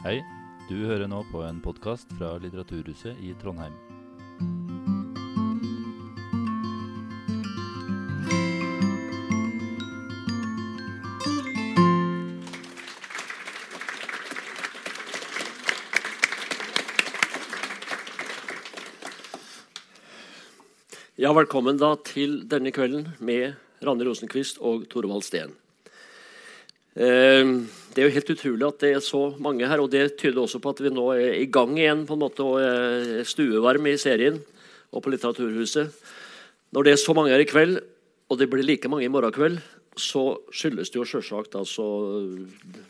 [0.00, 0.22] Hei,
[0.64, 3.74] du hører nå på en podkast fra Litteraturhuset i Trondheim.
[21.20, 25.52] Ja, velkommen da til denne kvelden med Ranne Rosenquist og Torvald Steen.
[26.96, 27.52] Eh,
[27.90, 30.60] det er jo helt utrolig at det er så mange her, og det tyder også
[30.62, 33.98] på at vi nå er i gang igjen på en måte, og er stuevarme i
[34.00, 34.38] serien
[34.90, 35.90] og på Litteraturhuset.
[36.70, 37.80] Når det er så mange her i kveld,
[38.30, 39.58] og det blir like mange i morgen kveld,
[39.98, 41.84] så skyldes det jo selvsagt altså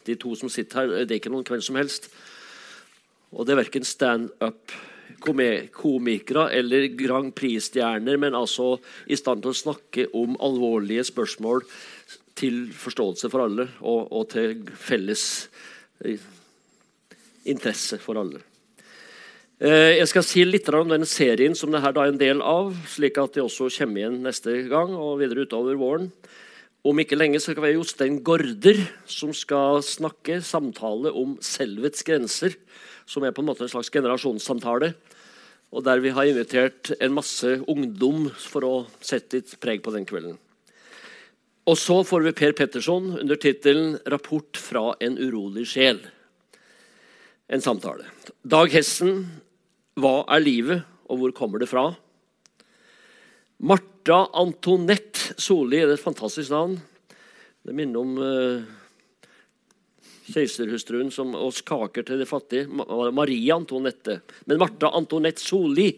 [0.04, 2.10] De to som sitter her, det er ikke noen kveld som helst.
[3.32, 4.74] Og det er verken standup
[5.20, 8.76] komikere eller Grand Prix-stjerner, men altså
[9.10, 11.64] i stand til å snakke om alvorlige spørsmål
[12.40, 15.24] til forståelse for alle og, og til felles
[16.04, 16.20] eh,
[17.50, 18.42] interesse for alle.
[19.60, 23.20] Eh, jeg skal si litt om den serien som dette er en del av, slik
[23.20, 26.08] at det også kommer igjen neste gang og videre utover våren.
[26.80, 32.56] Om ikke lenge skal det være Jostein Gaarder som skal snakke samtale om selvets grenser
[33.04, 34.94] som er på en måte en slags generasjonssamtale.
[35.70, 40.08] Og der vi har invitert en masse ungdom for å sette litt preg på den
[40.08, 40.38] kvelden.
[41.70, 46.02] Og så får vi Per Petterson under tittelen 'Rapport fra en urolig sjel'.
[47.48, 48.06] En samtale.
[48.42, 49.30] Dag Hessen,
[49.94, 51.96] 'Hva er livet, og hvor kommer det fra?'
[53.60, 56.80] Marta Antonette Solli er et fantastisk navn.
[57.62, 58.64] Det minner om uh,
[60.32, 64.22] keiserhustruen som oss kaker til de fattige, Maria Antonette.
[64.46, 65.92] Men Martha Antonette Solli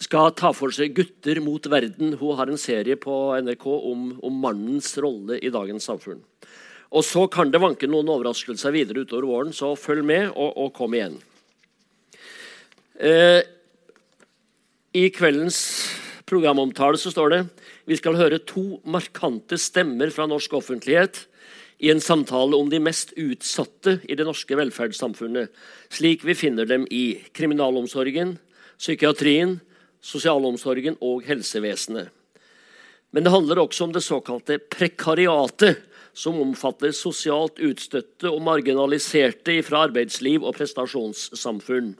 [0.00, 2.16] skal ta for seg 'Gutter mot verden'.
[2.18, 6.22] Hun har en serie på NRK om, om mannens rolle i dagens samfunn.
[6.94, 10.74] Og Så kan det vanke noen overraskelser videre utover våren, så følg med og, og
[10.74, 11.18] kom igjen.
[12.94, 13.42] Eh,
[14.94, 15.58] I kveldens
[16.26, 17.40] programomtale så står det
[17.84, 21.24] vi skal høre to markante stemmer fra norsk offentlighet
[21.82, 25.50] i en samtale om de mest utsatte i det norske velferdssamfunnet,
[25.92, 28.38] slik vi finner dem i kriminalomsorgen,
[28.78, 29.58] psykiatrien,
[30.04, 32.12] sosialomsorgen og helsevesenet.
[33.14, 35.82] Men det handler også om det såkalte prekariatet,
[36.14, 41.94] som omfatter sosialt utstøtte og marginaliserte fra arbeidsliv og prestasjonssamfunn.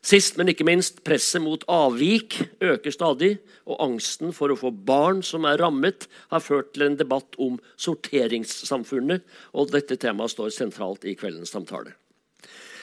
[0.00, 3.34] Sist, men ikke minst, presset mot avvik øker stadig,
[3.68, 7.58] og angsten for å få barn som er rammet, har ført til en debatt om
[7.76, 11.92] sorteringssamfunnet, og dette temaet står sentralt i kveldens samtale.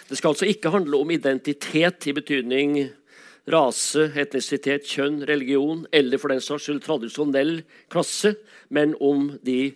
[0.08, 2.78] Det skal altså ikke handle om identitet i betydning
[3.52, 8.36] rase, etnisitet, kjønn, religion eller for den saks skyld tradisjonell klasse,
[8.70, 9.72] men om de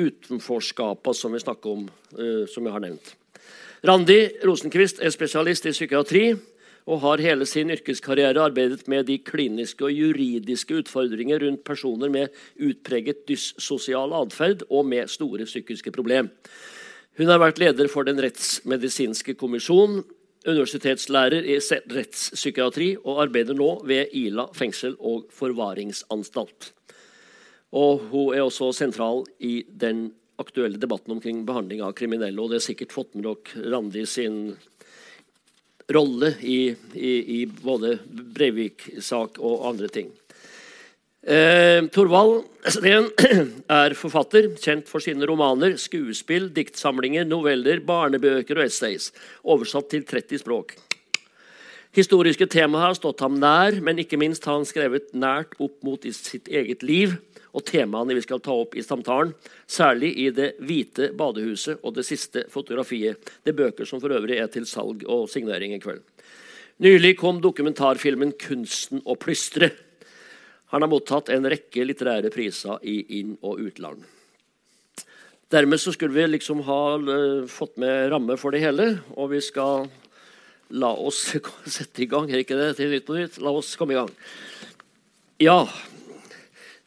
[0.00, 1.88] utenforskapa som vi snakker om,
[2.18, 3.16] uh, som jeg har nevnt.
[3.86, 6.24] Randi Rosenquist er spesialist i psykiatri
[6.90, 12.34] og har hele sin yrkeskarriere arbeidet med de kliniske og juridiske utfordringer rundt personer med
[12.60, 16.30] utpreget dyssosial atferd og med store psykiske problem.
[17.18, 20.00] Hun har vært leder for Den rettsmedisinske kommisjon,
[20.48, 26.72] universitetslærer i rettspsykiatri og arbeider nå ved Ila fengsel og forvaringsanstalt.
[27.76, 32.40] Og Hun er også sentral i den aktuelle debatten omkring behandling av kriminelle.
[32.40, 34.56] og Det er sikkert fått med dere Randi sin
[35.92, 40.10] rolle i, i, i både Breivik-sak og andre ting.
[41.20, 43.10] Eh, Torvald Steen
[43.68, 49.10] er forfatter, kjent for sine romaner, skuespill, diktsamlinger, noveller, barnebøker og essays,
[49.44, 50.78] oversatt til 30 språk.
[51.92, 56.06] Historiske temaer har stått ham nær, men ikke minst har han skrevet nært opp mot
[56.14, 57.18] sitt eget liv
[57.50, 59.34] og temaene vi skal ta opp i samtalen,
[59.66, 63.18] særlig i Det hvite badehuset og Det siste fotografiet.
[63.42, 66.00] Det er bøker som for øvrig er til salg og signering i kveld.
[66.80, 69.89] Nylig kom dokumentarfilmen 'Kunsten å plystre'.
[70.70, 74.04] Han har mottatt en rekke litterære priser i inn- og utland.
[75.50, 79.40] Dermed så skulle vi liksom ha uh, fått med ramme for det hele, og vi
[79.42, 79.88] skal
[80.70, 81.24] la oss
[81.78, 82.30] sette i gang.
[82.30, 83.40] Er ikke det til Nytt på Nytt?
[83.42, 84.12] La oss komme i gang.
[85.42, 85.64] Ja,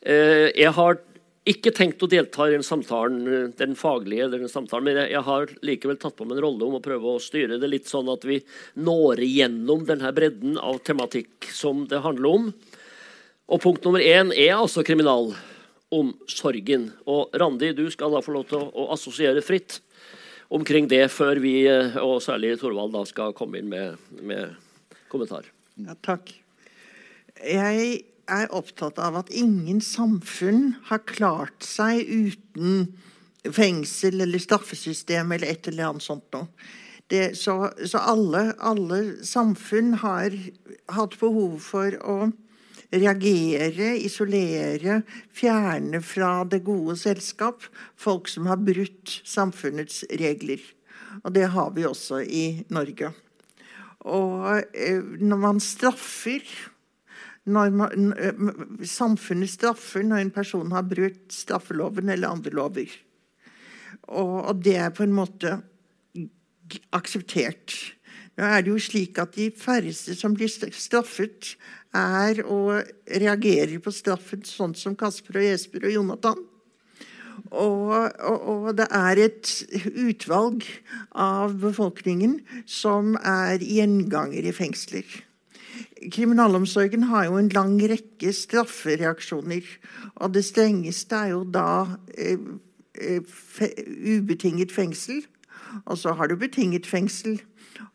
[0.03, 0.99] Eh, jeg har
[1.47, 5.47] ikke tenkt å delta i den samtalen, eh, den faglige den samtalen, men jeg har
[5.63, 8.23] likevel tatt på meg en rolle om å prøve å styre det litt sånn at
[8.23, 8.41] vi
[8.75, 12.53] når igjennom denne bredden av tematikk som det handler om.
[13.51, 16.91] Og punkt nummer én er altså kriminalomsorgen.
[17.09, 19.81] Og Randi, du skal da få lov til å assosiere fritt
[20.53, 24.53] omkring det før vi, eh, og særlig Thorvald, da skal komme inn med, med
[25.11, 25.43] kommentar.
[25.81, 26.29] Ja, takk.
[27.41, 32.93] Jeg er opptatt av at ingen samfunn har klart seg uten
[33.43, 36.47] fengsel eller straffesystem eller et eller annet sånt noe.
[37.11, 40.33] Det, så, så alle, alle, samfunn har
[40.95, 42.15] hatt behov for å
[42.93, 45.01] reagere, isolere,
[45.33, 47.65] fjerne fra det gode selskap
[47.99, 50.61] folk som har brutt samfunnets regler.
[51.23, 53.13] Og det har vi også i Norge.
[54.03, 56.43] Og eh, når man straffer
[57.43, 62.93] når man, eh, Samfunnet straffer når en person har brutt straffeloven eller andre lover.
[64.07, 65.57] Og, og det er på en måte
[66.95, 67.75] akseptert.
[68.37, 71.55] Nå er det jo slik at De færreste som blir straffet,
[71.93, 76.39] er og reagerer på straffen sånn som Kasper og Jesper og Jonathan.
[77.53, 79.51] Og, og, og, det er et
[79.93, 80.65] utvalg
[81.13, 85.05] av befolkningen som er gjenganger i fengsler.
[86.13, 89.61] Kriminalomsorgen har jo en lang rekke straffereaksjoner.
[90.15, 91.67] Og det strengeste er jo da
[92.17, 92.41] eh,
[92.97, 93.69] eh fe,
[94.17, 95.21] ubetinget fengsel.
[95.85, 97.39] Og så har du betinget fengsel.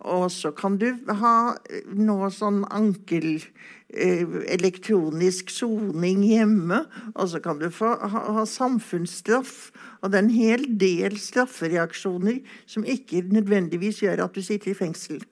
[0.06, 1.56] Og så kan du ha
[1.90, 3.40] noe sånn ankel
[3.90, 4.22] eh,
[4.54, 6.84] elektronisk soning hjemme.
[7.16, 9.72] Og så kan du få ha, ha, samfunnsstraff.
[10.02, 14.78] Og det er en hel del straffereaksjoner som ikke nødvendigvis gjør at du sitter i
[14.78, 15.24] fengsel.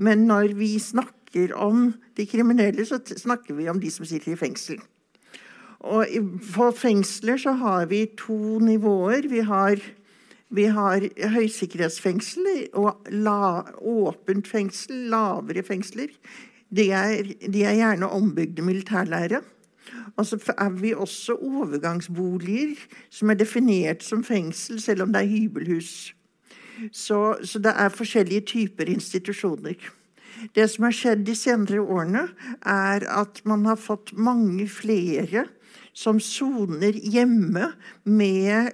[0.00, 4.40] Men når vi snakker om de kriminelle, så snakker vi om de som sitter i
[4.40, 4.80] fengsel.
[5.84, 6.08] Og
[6.54, 9.28] på fengsler så har vi to nivåer.
[9.30, 9.78] Vi har
[10.54, 11.04] vi har
[11.34, 12.46] høysikkerhetsfengsel
[12.78, 16.12] og la, åpent fengsel, lavere fengsler.
[16.72, 19.42] De er, de er gjerne ombygde militærlære.
[20.16, 22.74] Og så er vi også overgangsboliger
[23.10, 26.14] som er definert som fengsel, selv om det er hybelhus.
[26.92, 29.76] Så, så det er forskjellige typer institusjoner.
[30.54, 32.28] Det som har skjedd de senere årene,
[32.62, 35.48] er at man har fått mange flere
[35.96, 37.72] som soner hjemme
[38.04, 38.70] med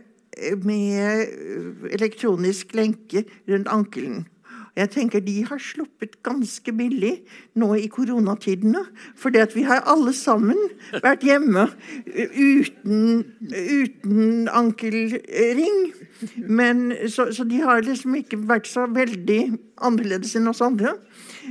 [0.62, 4.24] med eh, elektronisk lenke rundt ankelen.
[4.74, 7.12] Jeg tenker De har sluppet ganske billig
[7.54, 8.82] nå i koronatidene.
[9.42, 10.58] at vi har alle sammen
[11.02, 11.68] vært hjemme
[12.10, 13.22] uten,
[13.54, 15.92] uten ankelring.
[16.36, 20.96] Men, så, så, de har liksom ikke vært så veldig annerledes enn oss andre.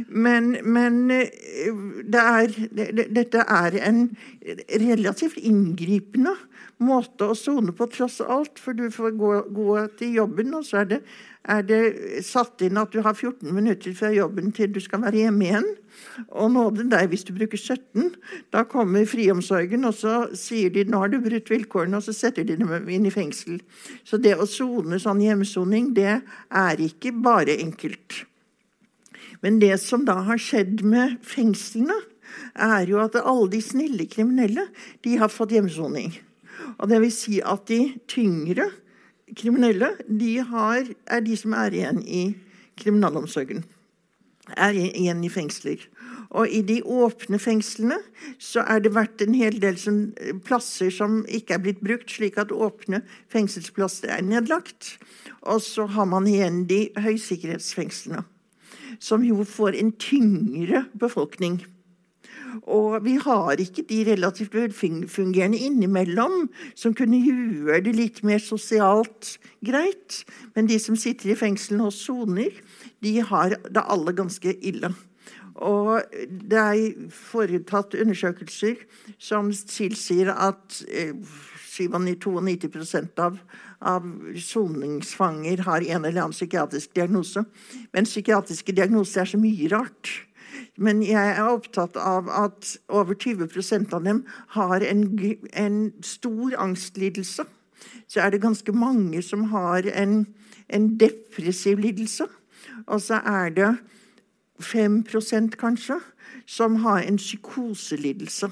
[0.07, 1.73] Men, men eh,
[2.09, 4.05] det er, det, dette er en
[4.81, 6.33] relativt inngripende
[6.83, 8.59] måte å sone på, tross alt.
[8.61, 10.99] For du får gå, gå til jobben, og så er det,
[11.53, 11.81] er det,
[12.25, 15.69] satt inn at du har 14 minutter fra jobben til du skal være hjemme igjen.
[16.31, 18.13] Og nåde deg hvis du bruker 17.
[18.53, 22.47] Da kommer friomsorgen, og så sier de nå har du brutt vilkårene, og så setter
[22.47, 23.61] de dem inn i fengsel.
[24.07, 28.23] Så det å sone sånn hjemmesoning, det er ikke bare enkelt.
[29.43, 31.99] Men det som da har skjedd med fengslene,
[32.55, 34.65] er jo at alle de snille kriminelle
[35.05, 36.15] de har fått hjemmesoning.
[36.79, 38.69] Og det vil si at de tyngre
[39.37, 42.23] kriminelle de har, er de som er igjen i
[42.79, 43.63] kriminalomsorgen.
[44.57, 45.85] Er igjen i fengsler.
[46.33, 47.99] Og i de åpne fengslene
[48.41, 49.99] så er det vært en hel del som,
[50.47, 54.95] plasser som ikke er blitt brukt, slik at åpne fengselsplasser er nedlagt.
[55.45, 58.25] Og så har man igjen de høysikkerhetsfengslene,
[58.99, 61.61] som jo får en tyngre befolkning.
[62.69, 69.37] Og vi har ikke de relativt velfungerende innimellom som kunne gjøre det litt mer sosialt
[69.65, 70.21] greit.
[70.55, 72.53] Men de som sitter i fengselen og soner,
[73.03, 74.93] de har det alle ganske ille.
[75.53, 76.01] Og
[76.49, 78.79] det er foretatt undersøkelser
[79.21, 80.79] som tilsier at
[81.73, 83.37] 92 eh, av,
[83.83, 84.05] av
[84.39, 87.43] soningsfanger har en eller annen psykiatrisk diagnose.
[87.93, 90.11] Men psykiatriske diagnoser er så mye rart.
[90.77, 94.23] Men jeg er opptatt av at over 20% av dem
[94.55, 95.03] har en,
[95.53, 97.45] en, stor angstlidelse.
[98.07, 100.23] Så er det ganske mange som har en,
[100.69, 102.27] en depressiv lidelse.
[102.87, 103.71] Og så er det
[104.63, 105.99] 5% kanskje
[106.49, 108.49] som har en psykoselidelse.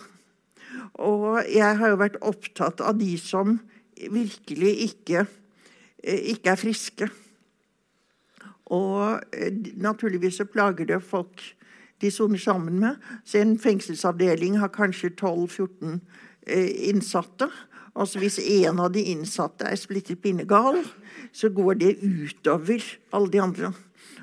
[1.01, 3.59] Og jeg har jo vært opptatt av de som
[4.09, 5.25] virkelig ikke,
[6.03, 7.09] ikke er friske.
[8.71, 11.43] Og eh, naturligvis så plager det folk
[12.01, 12.95] de soner sammen med.
[13.25, 15.99] Så en fengselsavdeling har kanskje 12-14
[16.47, 17.49] eh, innsatte.
[17.95, 20.79] Altså Hvis en av de innsatte er splittet pinnegal,
[21.35, 23.73] så går det utover alle de andre.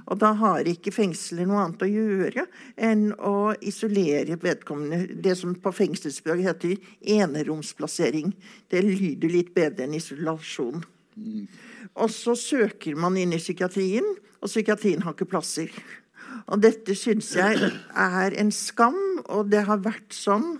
[0.09, 2.45] Og da har ikke fengselet noe annet å gjøre
[2.89, 5.19] enn å isolere vedkommende.
[5.21, 6.77] Det som på fengselsspråk heter
[7.19, 8.33] eneromsplassering.
[8.71, 10.85] Det lyder litt bedre enn isolasjon.
[11.99, 14.07] Og så søker man inn i psykiatrien,
[14.39, 15.73] og psykiatrien har ikke plasser.
[16.49, 20.57] Og dette syns jeg er en skam, og det har vært sånn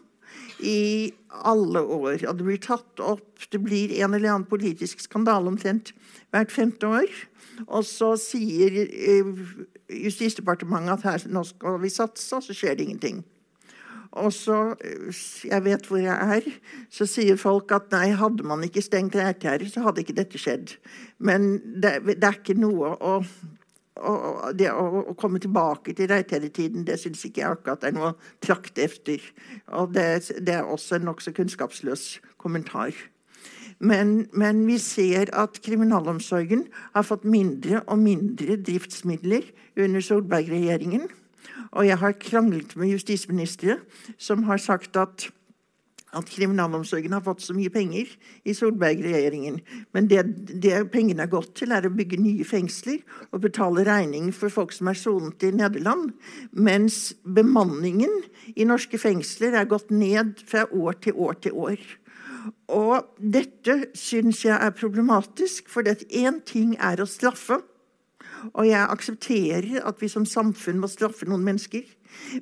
[0.59, 1.13] i
[1.47, 2.25] alle år.
[2.27, 5.93] Og det blir tatt opp Det blir en eller annen politisk skandale omtrent
[6.35, 7.07] hvert femte år.
[7.67, 9.33] Og så sier eh,
[9.89, 13.23] Justisdepartementet at her, nå skal vi satse, og så skjer det ingenting.
[14.19, 16.49] Og så, eh, jeg vet hvor jeg er,
[16.91, 20.79] så sier folk at nei, hadde man ikke stengt Reitgjerdet, så hadde ikke dette skjedd.
[21.19, 23.21] Men det, det er ikke noe å
[23.99, 28.13] å det å, å, komme tilbake til Reitgjerdet-tiden, det syns ikke jeg akkurat er noe
[28.13, 29.25] å trakte efter.
[29.75, 30.07] Og det,
[30.47, 32.05] det er også en nokså kunnskapsløs
[32.39, 32.95] kommentar.
[33.79, 36.67] Men, men, vi ser at kriminalomsorgen
[36.97, 39.47] har fått mindre og mindre driftsmidler
[39.79, 41.07] under Solberg-regjeringen.
[41.79, 43.79] Og jeg har kranglet med justisministre
[44.19, 45.29] som har sagt at,
[46.11, 48.11] at kriminalomsorgen har fått så mye penger
[48.43, 49.61] i Solberg-regjeringen.
[49.95, 52.99] Men det, det, pengene er gått til, er å bygge nye fengsler
[53.31, 56.17] og betale regning for folk som er sonet i Nederland.
[56.51, 58.25] Mens bemanningen
[58.57, 61.79] i norske fengsler er gått ned fra år til år til år.
[62.73, 67.61] Og dette syns jeg er problematisk, for én ting er å straffe.
[68.55, 71.87] Og jeg aksepterer at vi som samfunn må straffe noen mennesker.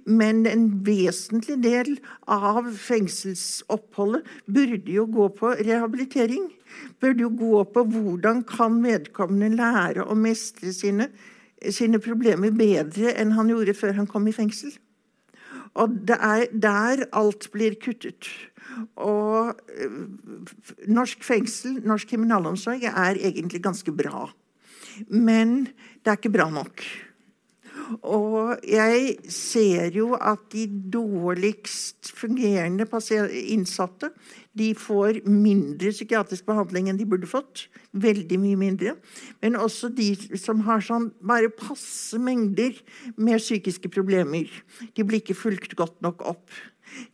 [0.09, 1.97] Men en vesentlig del
[2.31, 6.49] av fengselsoppholdet burde jo gå på rehabilitering.
[7.01, 11.11] Burde jo gå på hvordan kan vedkommende lære å mestre sine,
[11.71, 14.75] sine problemer bedre enn han gjorde før han kom i fengsel.
[15.77, 18.29] Og det er der alt blir kuttet.
[18.97, 19.99] Og øh,
[20.89, 24.29] norsk fengsel, norsk kriminalomsorg, er egentlig ganske bra.
[25.09, 25.67] Men
[26.05, 26.83] det er ikke bra nok.
[28.03, 32.87] Og jeg ser jo at de dårligst fungerende
[33.47, 34.11] innsatte
[34.57, 37.67] de får mindre psykiatrisk behandling enn de burde fått.
[37.93, 38.97] Veldig mye mindre.
[39.43, 42.73] Men også de som har sånn bare passe mengder
[43.17, 44.49] med psykiske problemer.
[44.97, 46.49] De blir ikke fulgt godt nok opp.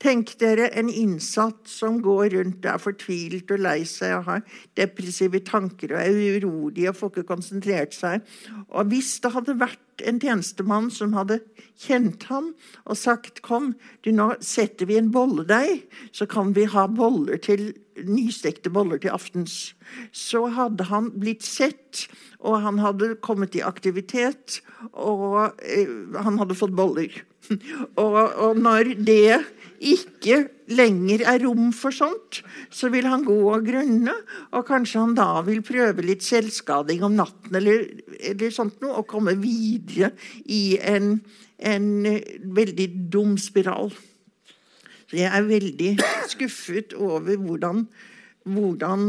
[0.03, 4.43] Tenk dere en innsatt som går rundt og er fortvilt og lei seg og har
[4.79, 8.27] depressive tanker og er urolig og får ikke konsentrert seg.
[8.71, 11.41] Og hvis det hadde vært en tjenestemann som hadde
[11.81, 12.53] kjent ham
[12.85, 13.75] og sagt 'Kom,
[14.05, 19.13] du, nå setter vi en bolledeig, så kan vi ha boller til nystekte boller til
[19.13, 19.75] aftens',
[20.13, 22.09] så hadde han blitt sett,
[22.41, 24.63] og han hadde kommet i aktivitet,
[24.93, 27.23] og eh, han hadde fått boller.
[28.03, 29.43] og, og når det
[29.83, 34.15] ikke lenger er rom for sånt, så vil han gå og grunne.
[34.55, 37.89] Og kanskje han da vil prøve litt selvskading om natten eller,
[38.23, 40.13] eller sånt noe, og komme videre
[40.47, 41.17] i en,
[41.59, 41.91] en
[42.57, 43.93] veldig dum spiral.
[45.11, 45.93] Så jeg er veldig
[46.31, 47.85] skuffet over hvordan,
[48.49, 49.09] hvordan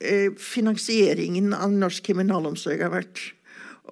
[0.00, 3.22] eh, finansieringen av norsk kriminalomsorg har vært.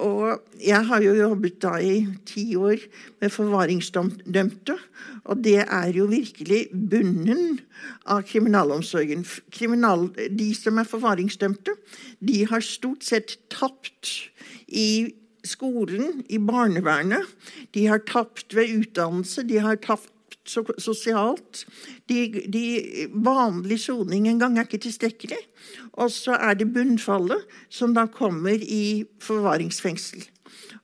[0.02, 2.82] Og jeg har jo jobbet da i ti år
[3.22, 4.76] med forvaringsdømte.
[5.24, 7.60] Og det er jo virkelig bunnen
[8.04, 9.24] av kriminalomsorgen.
[9.52, 11.76] Kriminal, de som er forvaringsdømte,
[12.20, 14.12] de har stort sett tapt
[14.68, 15.14] i
[15.46, 17.24] skolen, i barnevernet.
[17.74, 20.12] De har tapt ved utdannelse, de har tapt
[20.48, 21.64] sosialt.
[22.10, 25.42] De, de vanlig soning en gang er ikke tilstrekkelig.
[25.96, 30.26] Og så er det bunnfallet, som da kommer i forvaringsfengsel.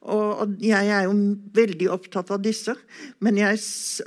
[0.03, 1.15] Og jeg er jo
[1.55, 2.75] veldig opptatt av disse.
[3.23, 3.61] Jeg,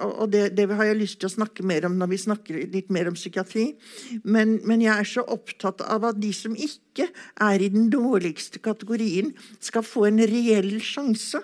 [0.03, 2.91] og det, det, har jeg lyst til å snakke mer om når vi snakker litt
[2.91, 3.69] mer om psykiatri.
[4.27, 7.07] Men, men jeg er så opptatt av at de som ikke
[7.47, 9.31] er i den dårligste kategorien,
[9.63, 11.39] skal få en reell sjanse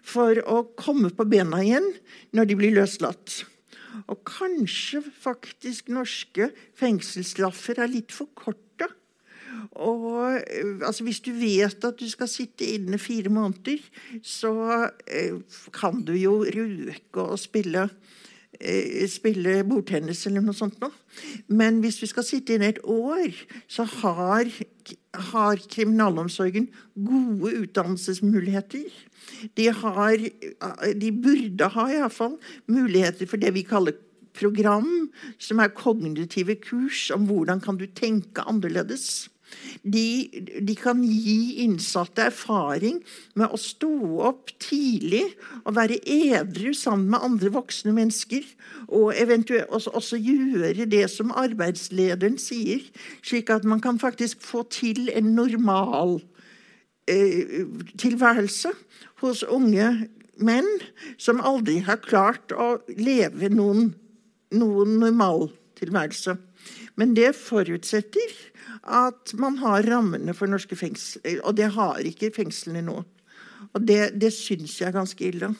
[0.00, 1.88] for å komme på bena igjen
[2.32, 3.42] når de blir løslatt.
[4.08, 8.88] Og kanskje faktisk norske fengselsstraffer er litt for korte.
[9.76, 10.40] Og
[10.82, 13.84] altså, Hvis du vet at du skal sitte inne fire måneder,
[14.24, 14.52] så
[15.06, 15.38] eh,
[15.72, 18.21] kan du jo røke og spille Eh,
[19.10, 20.92] spille bordtennis eller noe sånt noe.
[21.50, 23.34] Men hvis vi skal sitte inne et år,
[23.70, 24.50] så har,
[25.32, 28.86] har kriminalomsorgen gode utdannelsesmuligheter.
[29.58, 30.24] De, har,
[30.98, 32.38] de burde ha iallfall
[32.70, 33.98] muligheter for det vi kaller
[34.32, 35.10] program,
[35.42, 39.28] som er kognitive kurs om hvordan kan du tenke annerledes.
[39.82, 40.28] De,
[40.62, 43.00] de, kan gi innsatte erfaring
[43.38, 43.90] med å stå
[44.28, 45.24] opp tidlig
[45.64, 48.46] og være edru sammen med andre voksne mennesker.
[48.88, 52.84] Og eventuelt også, også, gjøre det som arbeidslederen sier,
[53.24, 56.20] slik at man kan faktisk få til en normal
[57.10, 57.66] eh,
[57.98, 58.72] tilværelse
[59.22, 59.88] hos unge
[60.42, 60.68] menn
[61.20, 63.92] som aldri har klart å leve noen,
[64.54, 66.36] noen normal tilværelse.
[66.98, 68.34] Men det forutsetter
[68.84, 71.40] at man har rammene for norske fengsler.
[71.44, 73.04] Og det har ikke fengslene nå.
[73.74, 75.52] Og det, det syns jeg er ganske ille.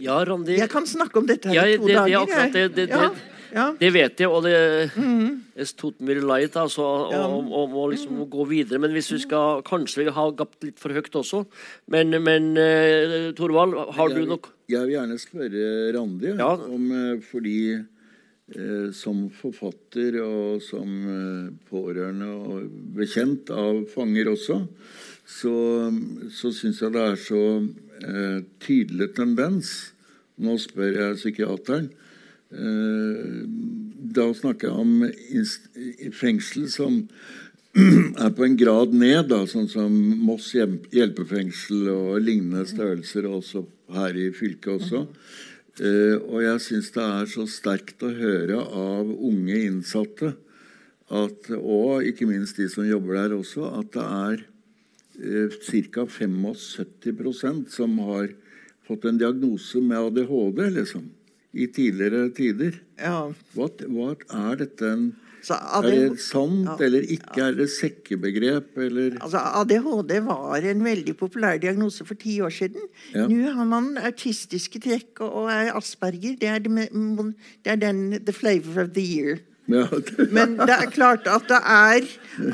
[0.00, 0.54] Ja, Randi.
[0.60, 2.20] Jeg kan snakke om dette her Ja, i to det- det er dager.
[2.22, 3.10] akkurat det- det- ja,
[3.54, 3.72] ja.
[3.80, 7.26] Det vet jeg, og det er tut light, altså, Ja.
[7.26, 8.78] om, om å liksom gå videre.
[8.78, 11.46] Men hvis vi skal Kanskje vi har gapt litt for høyt også.
[11.88, 16.52] Men, men eh, Torvald, har du Jeg du nok Jeg vil gjerne spørre Randi Ja.
[16.54, 17.84] om eh, fordi
[18.96, 24.58] som forfatter og som eh, pårørende og bekjent av fanger også,
[25.28, 25.54] så,
[26.32, 29.72] så syns jeg det er så eh, tydelig tendens
[30.42, 31.90] Nå spør jeg psykiateren.
[32.50, 33.42] Eh,
[34.16, 36.96] da snakker jeg om fengsel som
[38.24, 39.92] er på en grad ned, da, sånn som
[40.24, 43.62] Moss hjelpefengsel og lignende størrelser, også
[43.94, 45.04] her i fylket også.
[45.80, 50.34] Eh, og jeg syns det er så sterkt å høre av unge innsatte,
[51.12, 54.44] at, og ikke minst de som jobber der også, at det er
[55.48, 55.56] eh,
[55.94, 56.04] ca.
[56.04, 58.34] 75% som har
[58.88, 61.08] fått en diagnose med ADHD, liksom,
[61.52, 62.80] i tidligere tider.
[63.00, 63.30] ja.
[63.56, 65.10] Hva, hva er dette en
[65.42, 66.76] Så Er det sant Ja.
[66.84, 67.40] eller ikke?
[67.42, 72.82] Er det sekkebegrep, eller altså ADHD var en veldig populær diagnose for ti år siden.
[73.14, 73.26] Ja.
[73.26, 76.36] Nå har man autistiske trekk og, er Asperger.
[76.38, 76.88] Det er, det,
[77.64, 79.38] det er den the flavor of the year.
[80.36, 82.00] Men det er klart at det er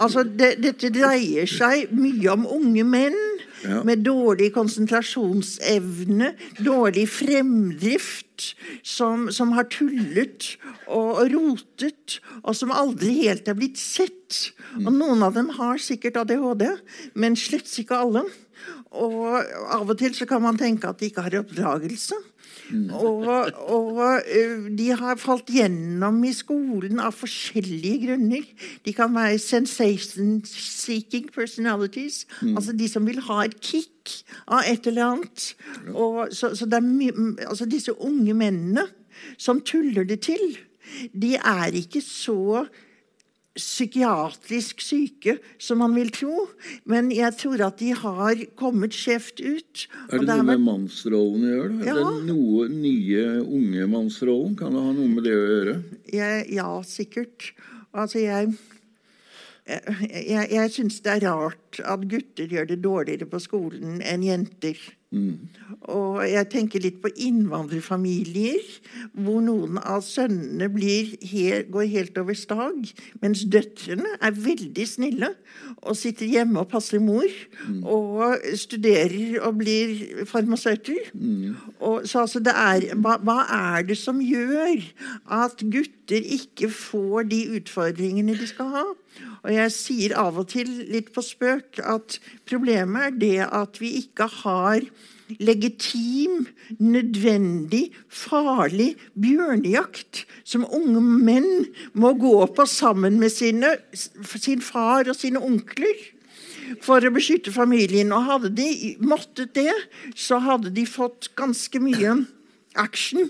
[0.00, 3.16] Altså, det, dette dreier seg mye om unge menn
[3.64, 3.80] Ja.
[3.86, 8.52] med dårlig konsentrasjonsevne, dårlig fremdrift,
[8.86, 10.52] som, som har tullet
[10.86, 14.52] og, og rotet, og som aldri helt er blitt sett.
[14.78, 16.68] Og noen av dem har sikkert ADHD,
[17.18, 18.24] men slett ikke alle.
[18.94, 19.26] Og
[19.74, 22.16] av og til så kan man tenke at de ikke har oppdragelse.
[22.92, 24.00] Og, og
[24.78, 28.44] de har falt gjennom i skolen av forskjellige grunner.
[28.84, 32.24] De kan være sensation-seeking personalities.
[32.52, 35.48] Altså de som vil ha et kick av et eller annet.
[35.94, 38.84] Og, så, så altså disse unge mennene
[39.40, 40.58] som tuller det til,
[41.12, 42.66] de er ikke så
[43.58, 46.46] psykiatrisk syke som man vil tro.
[46.88, 49.86] Men jeg tror at de har kommet skjevt ut.
[50.08, 51.78] Er det, det noe med mannsrollen å gjøre?
[51.86, 51.96] Ja.
[51.98, 54.56] Den noe nye unge mannsrollen?
[54.58, 55.76] Kan det ha noe med det å gjøre?
[56.12, 57.52] jeg, Ja, sikkert.
[57.96, 58.52] Altså, jeg
[59.68, 64.24] Jeg, jeg, jeg syns det er rart at gutter gjør det dårligere på skolen enn
[64.24, 64.78] jenter.
[65.88, 68.60] Og jeg tenker litt på innvandrerfamilier,
[69.16, 72.90] hvor noen av sønnene blir he går helt over stag,
[73.22, 75.30] mens døtrene er veldig snille
[75.78, 77.24] og sitter hjemme og passer mor.
[77.88, 81.08] Og studerer og blir farmasøyter.
[81.80, 84.84] Og, så altså det er, hva, hva er det som gjør
[85.40, 88.86] at gutter ikke får de utfordringene de skal ha?
[89.44, 93.94] Og jeg sier av og til litt på spøk at problemet er det at vi
[94.02, 94.82] ikke har
[95.36, 96.46] legitim,
[96.80, 105.18] nødvendig, farlig bjørnejakt som unge menn må gå på sammen med sine, sin far og
[105.18, 106.06] sine onkler
[106.84, 108.12] for å beskytte familien.
[108.16, 109.74] Og hadde de måttet det,
[110.16, 112.22] så hadde de fått ganske mye
[112.78, 113.26] action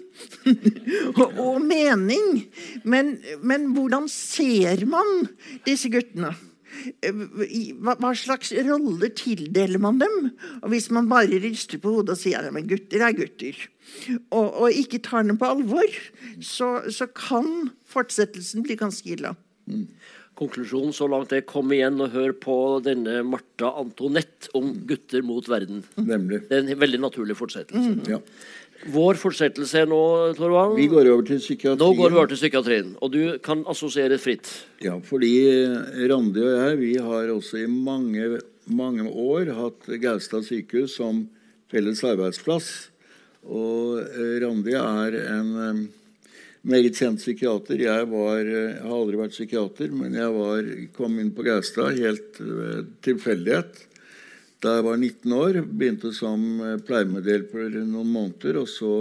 [1.18, 2.44] og, og mening.
[2.84, 5.28] Men, men hvordan ser man
[5.66, 6.34] disse guttene?
[7.02, 10.30] Hva, hva slags rolle tildeler man dem?
[10.62, 13.58] Og Hvis man bare rister på hodet og sier at gutter er gutter,
[14.30, 15.98] og, og ikke tar dem på alvor,
[16.44, 19.34] så, så kan fortsettelsen bli ganske ille.
[20.38, 25.48] Konklusjonen så langt er kom igjen og hør på denne Martha Antonette om gutter mot
[25.50, 25.82] verden.
[25.98, 26.44] Nemlig.
[26.46, 27.96] Det er en veldig naturlig fortsettelse.
[28.06, 28.20] Ja.
[28.86, 30.00] Vår fortsettelse nå,
[30.38, 31.80] Torvald Vi går over til psykiatrien.
[31.80, 34.46] Nå går vi over til psykiatrien, og du kan assosiere fritt.
[34.84, 35.32] Ja, fordi
[36.10, 38.38] Randi og jeg vi har også i mange,
[38.70, 41.24] mange år hatt Gaustad sykehus som
[41.72, 42.70] felles arbeidsplass.
[43.48, 45.82] Og eh, Randi er en eh,
[46.68, 47.80] meget kjent psykiater.
[47.80, 51.98] Jeg, var, eh, jeg har aldri vært psykiater, men jeg var, kom inn på Gaustad
[51.98, 53.84] helt ved tilfeldighet.
[54.58, 58.58] Da jeg var 19 år, begynte som eh, pleiemedhjelper noen måneder.
[58.64, 58.92] Og så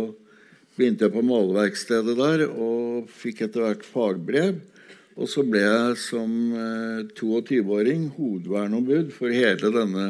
[0.77, 4.59] begynte jeg på maleverkstedet der og fikk etter hvert fagbrev.
[5.17, 10.07] Og så ble jeg som eh, 22-åring hovedverneombud for hele denne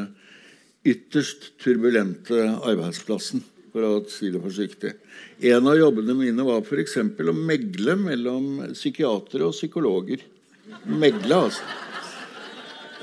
[0.88, 3.40] ytterst turbulente arbeidsplassen,
[3.72, 4.94] for å si det forsiktig.
[5.48, 7.00] En av jobbene mine var f.eks.
[7.00, 10.28] å megle mellom psykiatere og psykologer.
[10.92, 11.87] Megle, altså.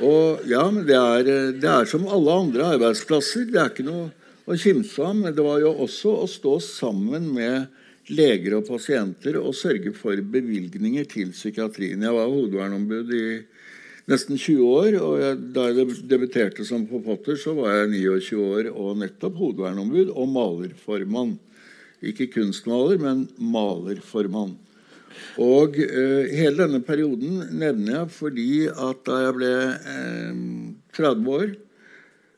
[0.02, 3.46] Og ja, men det er, det er som alle andre arbeidsplasser.
[3.50, 4.08] Det er ikke noe
[4.50, 5.14] å kimse av.
[5.20, 7.68] Men det var jo også å stå sammen med
[8.10, 12.02] leger og pasienter og sørge for bevilgninger til psykiatrien.
[12.02, 13.26] Jeg var hovedvernombud i
[14.10, 14.98] nesten 20 år.
[14.98, 20.12] Og jeg, da jeg debuterte som forfatter, så var jeg 29 år og nettopp hovedvernombud
[20.12, 21.36] og malerformann.
[22.04, 24.58] Ikke kunstmaler, men malerformann.
[25.42, 30.42] Og eh, hele denne perioden nevner jeg fordi at da jeg ble eh,
[30.96, 31.54] 30 år,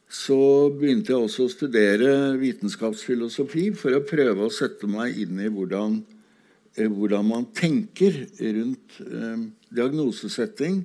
[0.06, 5.50] så begynte jeg også å studere vitenskapsfilosofi for å prøve å sette meg inn i
[5.50, 5.98] hvordan,
[6.76, 10.84] eh, hvordan man tenker rundt eh, diagnosesetting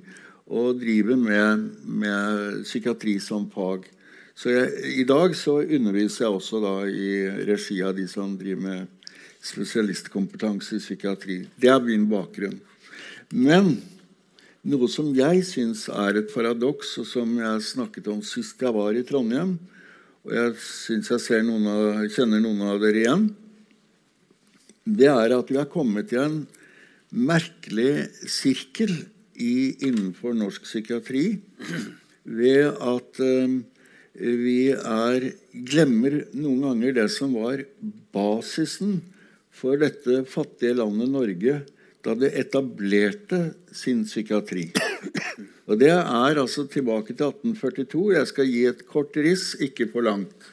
[0.52, 3.86] og driver med, med psykiatri som fag.
[4.34, 7.12] Så jeg, I dag så underviser jeg også da i
[7.46, 9.01] regi av de som driver med
[9.42, 11.38] spesialistkompetanse i psykiatri.
[11.58, 12.60] Det er min bakgrunn.
[13.32, 13.74] Men
[14.62, 18.94] noe som jeg syns er et paradoks, og som jeg snakket om sist jeg var
[18.94, 19.56] i Trondheim,
[20.22, 23.24] og jeg syns jeg noen av, kjenner noen av dere igjen,
[24.86, 26.42] det er at vi har kommet i en
[27.12, 28.92] merkelig sirkel
[29.34, 31.26] i, innenfor norsk psykiatri
[32.22, 33.58] ved at uh,
[34.12, 37.62] vi er, glemmer noen ganger det som var
[38.14, 39.00] basisen
[39.62, 41.60] for dette fattige landet Norge
[42.02, 44.72] da det etablerte sin psykiatri.
[45.70, 48.08] Og Det er altså tilbake til 1842.
[48.16, 50.48] Jeg skal gi et kort riss, ikke for langt.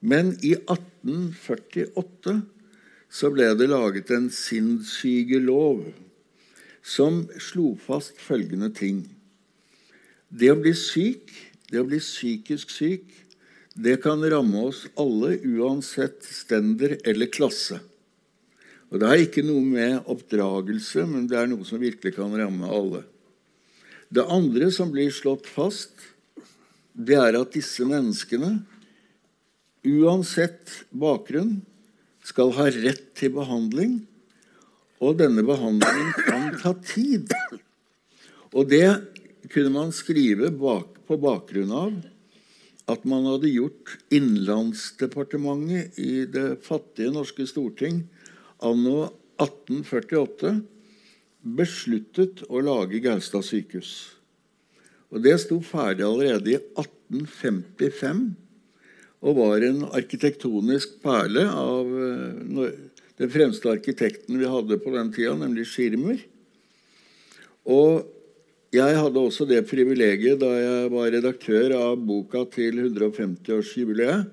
[0.00, 2.38] Men i 1848
[3.12, 5.84] så ble det laget en sinnssykelov
[6.80, 9.04] som slo fast følgende ting.
[10.28, 11.28] Det å bli syk,
[11.68, 13.04] det å bli psykisk syk,
[13.76, 17.82] det kan ramme oss alle uansett stender eller klasse.
[18.88, 22.68] Og Det er ikke noe med oppdragelse, men det er noe som virkelig kan ramme
[22.72, 23.02] alle.
[24.08, 25.92] Det andre som blir slått fast,
[26.96, 28.62] det er at disse menneskene,
[29.84, 31.58] uansett bakgrunn,
[32.24, 34.00] skal ha rett til behandling,
[35.04, 37.30] og denne behandlingen kan ta tid.
[38.56, 38.88] Og det
[39.52, 41.92] kunne man skrive bak, på bakgrunn av
[42.88, 48.02] at man hadde gjort Innenlandsdepartementet i det fattige norske storting
[48.64, 50.58] anno 1848
[51.58, 53.92] besluttet å lage Gaustad sykehus.
[55.08, 58.26] Og Det sto ferdig allerede i 1855
[59.18, 62.74] og var en arkitektonisk perle av eh,
[63.18, 66.20] den fremste arkitekten vi hadde på den tida, nemlig Schirmer.
[67.66, 68.06] Og
[68.74, 74.28] jeg hadde også det privilegiet da jeg var redaktør av boka til 150-årsjubileet,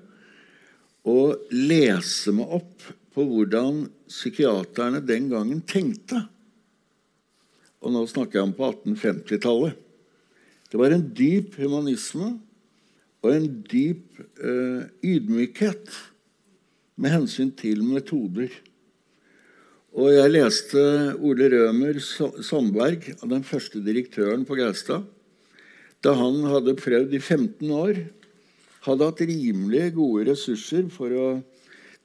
[1.06, 1.18] å
[1.54, 2.86] lese meg opp
[3.16, 6.26] på hvordan psykiaterne den gangen tenkte.
[7.80, 9.78] Og nå snakker jeg om på 1850-tallet.
[10.68, 12.34] Det var en dyp humanisme
[13.24, 15.88] og en dyp eh, ydmykhet
[17.00, 18.52] med hensyn til metoder.
[19.96, 20.82] Og jeg leste
[21.24, 25.06] Ole Rømer Sandberg, den første direktøren på Gaustad.
[26.04, 28.02] Da han hadde prøvd i 15 år,
[28.84, 31.28] hadde hatt rimelig gode ressurser for å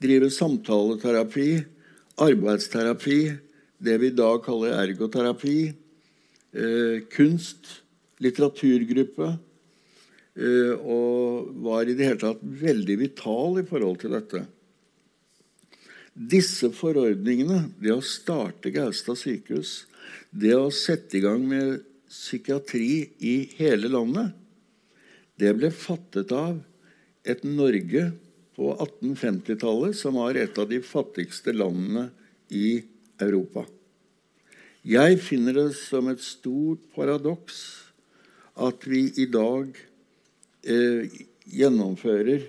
[0.02, 1.50] drive samtaleterapi,
[2.22, 3.20] arbeidsterapi,
[3.82, 5.74] det vi i dag kaller ergoterapi,
[6.54, 7.82] eh, kunst,
[8.22, 9.38] litteraturgruppe,
[10.38, 14.46] eh, og var i det hele tatt veldig vital i forhold til dette.
[16.12, 19.86] Disse forordningene, det å starte Gaustad sykehus,
[20.30, 24.34] det å sette i gang med psykiatri i hele landet,
[25.40, 26.60] det ble fattet av
[27.24, 28.12] et Norge
[28.58, 32.10] på 1850-tallet, som var et av de fattigste landene
[32.52, 32.82] i
[33.22, 33.66] Europa.
[34.82, 37.62] Jeg finner det som et stort paradoks
[38.62, 39.70] at vi i dag
[40.66, 42.48] eh, gjennomfører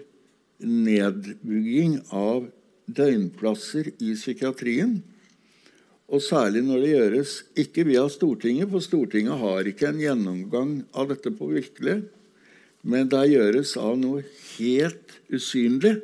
[0.62, 2.48] nedbygging av
[2.86, 5.00] døgnplasser i psykiatrien.
[6.12, 11.08] Og særlig når det gjøres ikke via Stortinget, for Stortinget har ikke en gjennomgang av
[11.12, 12.02] dette på virkelig,
[12.82, 14.24] men det gjøres av noe
[14.56, 15.96] helt usynlig.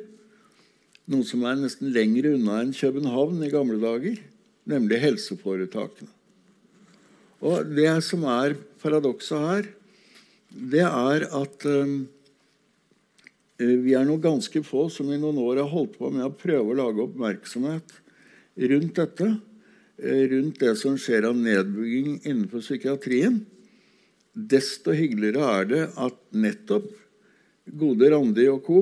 [1.09, 4.19] Noe som er nesten lenger unna enn København i gamle dager,
[4.69, 6.11] nemlig helseforetakene.
[7.39, 9.67] Og Det som er paradokset her,
[10.49, 12.07] det er at um,
[13.59, 16.73] vi er noen ganske få som i noen år har holdt på med å prøve
[16.73, 17.95] å lage oppmerksomhet
[18.71, 19.29] rundt dette.
[19.99, 23.41] Eh, rundt det som skjer av nedbygging innenfor psykiatrien.
[24.39, 26.87] Desto hyggeligere er det at nettopp
[27.79, 28.81] gode Randi og co.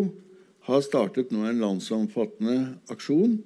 [0.67, 3.37] har startet nå en landsomfattende aksjon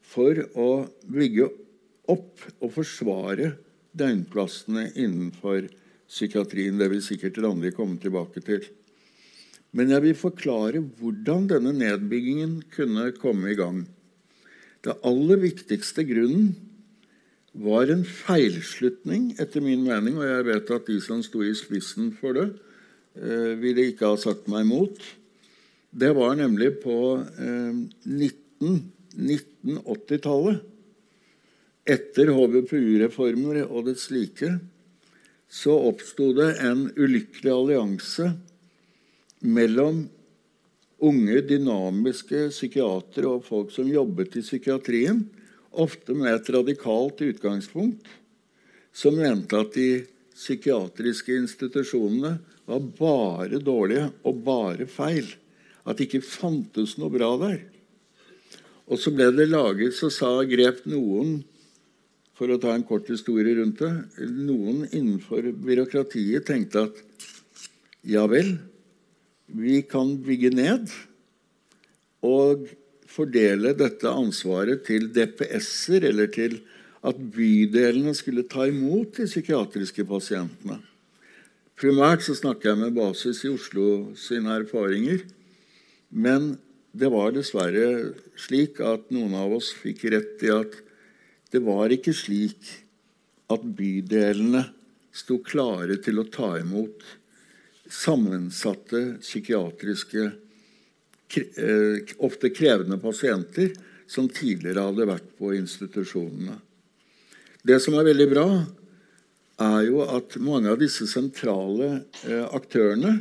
[0.00, 0.68] for å
[1.04, 1.50] bygge
[2.10, 3.52] opp og forsvare
[3.92, 5.68] døgnplassene innenfor
[6.08, 6.80] psykiatrien.
[6.80, 8.64] Det vil sikkert Randi komme tilbake til.
[9.76, 13.84] Men jeg vil forklare hvordan denne nedbyggingen kunne komme i gang.
[14.82, 16.56] Det aller viktigste grunnen
[17.52, 22.12] var en feilslutning, etter min mening, og jeg vet at de som sto i spissen
[22.16, 22.48] for det,
[23.18, 24.96] eh, ville ikke ha sagt meg imot.
[25.92, 27.76] Det var nemlig på eh,
[28.08, 30.62] 19 1980-tallet,
[31.82, 34.54] etter HVPU-reformer og det slike,
[35.52, 38.30] så oppsto det en ulykkelig allianse
[39.42, 40.06] mellom
[41.02, 45.24] unge, dynamiske psykiatere og folk som jobbet i psykiatrien,
[45.72, 48.08] ofte med et radikalt utgangspunkt,
[48.92, 50.04] som mente at de
[50.36, 52.36] psykiatriske institusjonene
[52.68, 55.28] var bare dårlige og bare feil.
[55.84, 57.62] At det ikke fantes noe bra der.
[58.92, 61.40] Og så ble det laget, så sa grep noen
[62.36, 67.00] for å ta en kort historie rundt det Noen innenfor byråkratiet tenkte at
[68.08, 68.56] ja vel,
[69.46, 70.90] vi kan bygge ned
[72.26, 72.66] og
[73.12, 76.60] fordele dette ansvaret til DPS-er eller til
[77.02, 80.78] at bydelene skulle ta imot de psykiatriske pasientene.
[81.78, 85.24] Primært så snakker jeg med basis i Oslo sine erfaringer.
[86.12, 86.54] Men
[86.92, 90.76] det var dessverre slik at noen av oss fikk rett i at
[91.52, 92.68] det var ikke slik
[93.52, 94.66] at bydelene
[95.12, 97.02] sto klare til å ta imot
[97.92, 100.38] sammensatte psykiatriske, eh,
[102.22, 103.72] ofte krevende pasienter
[104.10, 106.58] som tidligere hadde vært på institusjonene.
[107.62, 108.46] Det som er veldig bra,
[109.62, 113.20] er jo at mange av disse sentrale eh, aktørene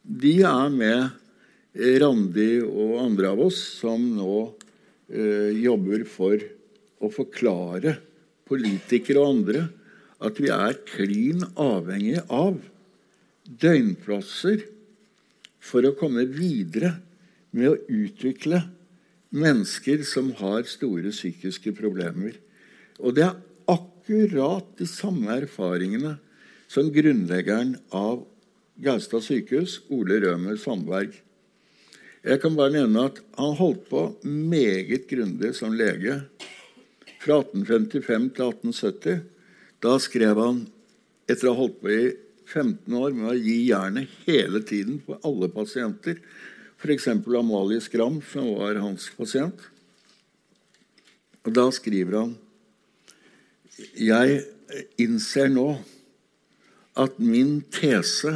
[0.00, 1.18] de er med
[2.00, 4.38] Randi og andre av oss som nå
[5.12, 6.40] eh, jobber for
[7.00, 7.98] å forklare
[8.48, 9.66] politikere og andre
[10.24, 12.58] at vi er klin avhengig av
[13.44, 14.64] døgnplasser
[15.60, 16.96] for å komme videre
[17.56, 18.62] med å utvikle
[19.30, 22.36] mennesker som har store psykiske problemer.
[22.98, 23.38] Og det er
[23.70, 26.16] akkurat de samme erfaringene
[26.70, 28.24] som grunnleggeren av
[28.80, 31.12] Gaustad sykehus, Ole Rømer Sandberg.
[32.24, 36.20] Jeg kan bare nevne at han holdt på meget grundig som lege.
[37.20, 39.20] Fra 1855 til 1870.
[39.80, 40.62] Da skrev han,
[41.28, 42.02] etter å ha holdt på i
[42.50, 46.18] 15 år med å gi jernet hele tiden på alle pasienter,
[46.80, 47.06] f.eks.
[47.12, 49.60] Amalie Skram, som var hans pasient.
[51.44, 52.38] Og Da skriver han
[53.96, 54.42] jeg
[55.00, 55.70] innser nå
[57.00, 58.32] at min tese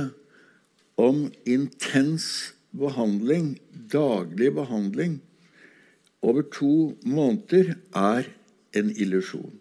[0.96, 5.18] om intens behandling, daglig behandling,
[6.24, 8.30] over to måneder er
[8.74, 9.52] en illusjon.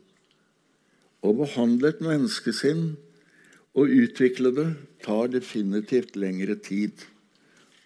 [1.24, 2.94] Å behandle et menneskesinn
[3.76, 4.70] og utvikle det
[5.04, 6.94] tar definitivt lengre tid.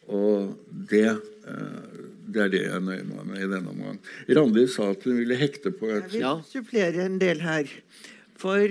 [0.08, 0.54] Og
[0.92, 1.08] det,
[1.48, 4.00] eh, det er det jeg nøyer meg med i denne omgang.
[4.30, 7.72] Randi sa at hun ville hekte på et Jeg vil supplere en del her.
[8.38, 8.62] For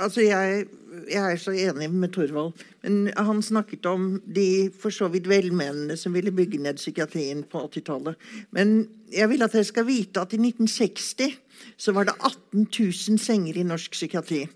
[0.00, 0.64] altså, jeg,
[1.12, 2.52] jeg, er så enig med Thorvald.
[2.82, 7.66] Men han snakket om de for så vidt velmenende som ville bygge ned psykiatrien på
[7.68, 8.16] 80-tallet.
[8.50, 11.36] Men jeg vil at dere skal vite at i 1960
[11.76, 14.46] så var det 18 000 senger i norsk psykiatri.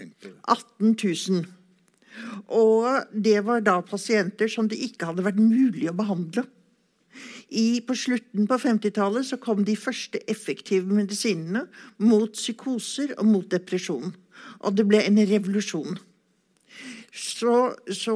[0.00, 1.44] 18 000.
[2.52, 6.46] Og det var da pasienter som det ikke hadde vært mulig å behandle.
[7.48, 11.66] I, på slutten på 50-tallet så kom de første effektive medisinene
[12.02, 14.12] mot psykoser og mot depresjon.
[14.66, 15.96] Og det ble en revolusjon.
[17.16, 18.14] Så, så,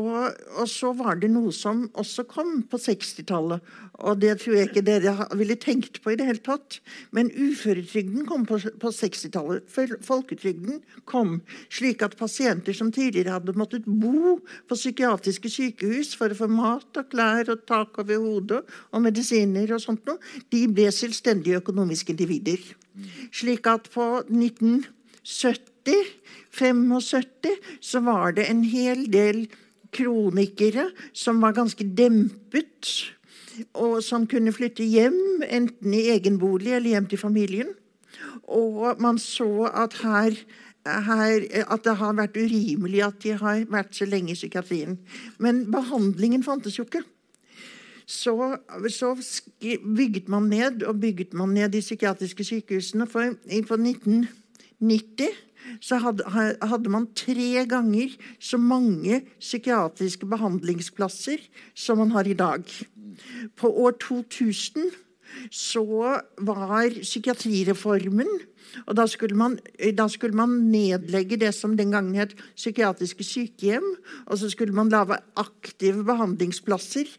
[0.60, 3.64] og så var det noe som også kom på 60-tallet.
[4.04, 6.78] Og det tror jeg ikke dere ville tenkt på i det hele tatt.
[7.16, 9.64] Men uføretrygden kom på, på 60-tallet.
[10.04, 11.38] Folketrygden kom
[11.72, 14.36] slik at pasienter som tidligere hadde måttet bo
[14.68, 19.72] på psykiatriske sykehus for å få mat og klær og tak over hodet og medisiner
[19.72, 20.20] og sånt noe,
[20.52, 22.60] de ble selvstendige økonomiske individer.
[23.32, 26.19] Slik at på 1970
[26.60, 29.46] 75 så var det en hel del
[29.94, 32.92] kronikere som var ganske dempet,
[33.74, 37.72] og som kunne flytte hjem, enten i egen bolig eller hjem til familien.
[38.50, 40.36] Og man så at her,
[40.86, 44.98] her, at det har vært urimelig at de har vært så lenge i psykiatrien.
[45.38, 47.04] Men behandlingen fantes jo ikke.
[48.10, 48.34] Så,
[48.90, 49.12] så,
[49.60, 53.06] bygget man ned og bygget man ned de psykiatriske sykehusene.
[53.06, 53.36] For
[53.68, 55.30] på 1990
[55.80, 56.24] så hadde,
[56.62, 61.42] hadde, man tre ganger så mange psykiatriske behandlingsplasser
[61.74, 62.64] som man har i dag.
[63.56, 64.90] På år 2000
[65.54, 65.84] så
[66.42, 68.30] var psykiatrireformen
[68.86, 69.56] og da skulle, man,
[69.96, 73.86] da skulle man nedlegge det som den gangen het psykiatriske sykehjem.
[74.26, 77.10] Og så skulle man lage aktive behandlingsplasser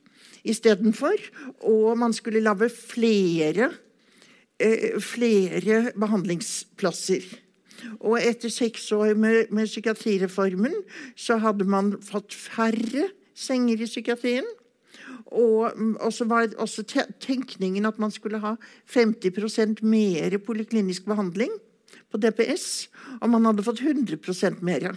[0.48, 1.18] istedenfor.
[1.68, 3.72] Og man skulle lage flere,
[4.60, 7.26] eh, flere behandlingsplasser.
[8.00, 10.76] Og etter seks år med, med psykiatrireformen
[11.16, 14.48] så hadde man fått færre senger i psykiatrien.
[15.32, 15.72] Og,
[16.12, 16.84] så var også
[17.24, 18.56] tenkningen at man skulle ha
[18.92, 21.54] 50% mer poliklinisk behandling
[22.12, 22.90] på DPS.
[23.22, 24.92] Og man hadde fått 100% mer.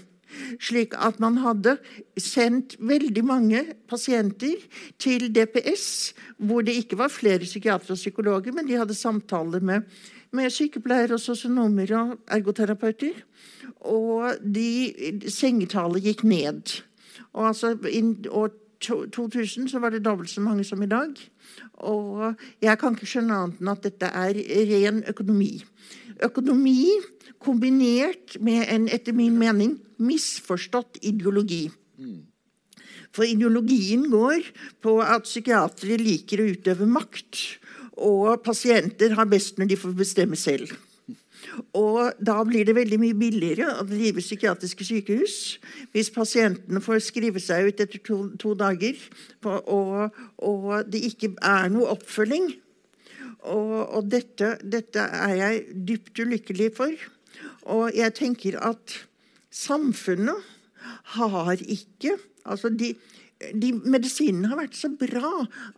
[0.58, 1.76] Slik at man hadde
[2.18, 4.58] sendt veldig mange pasienter
[4.98, 9.86] til DPS, hvor det ikke var flere psykiatere og psykologer, men de hadde samtaler med,
[10.34, 13.22] med sykepleiere og sosionomer og ergoterapeuter.
[13.84, 14.68] Og de,
[15.30, 16.76] sengetallet gikk ned.
[17.34, 18.52] Og altså, i år
[18.84, 21.14] 2000 så var det dobbelt så mange som i dag.
[21.74, 25.52] Og jeg kan ikke skjønne annet enn at dette er ren økonomi.
[26.24, 26.90] Økonomi
[27.44, 31.66] kombinert med en, etter min mening, misforstått ideologi.
[33.14, 34.48] For ideologien går
[34.82, 37.42] på at psykiatere liker å utøve makt,
[37.96, 40.72] og pasienter har best når de får bestemme selv.
[41.76, 45.36] Og da blir det veldig mye billigere å drive psykiatriske sykehus
[45.94, 48.98] hvis pasientene får skrive seg ut etter to, to dager,
[49.44, 52.48] og, og, det ikke er noe oppfølging.
[53.44, 57.08] Og, og dette, dette, er jeg dypt ulykkelig for.
[57.70, 58.98] Og jeg tenker at
[59.52, 60.52] samfunnet
[61.18, 62.90] har ikke Altså, de,
[63.52, 65.32] de medisinene har vært så bra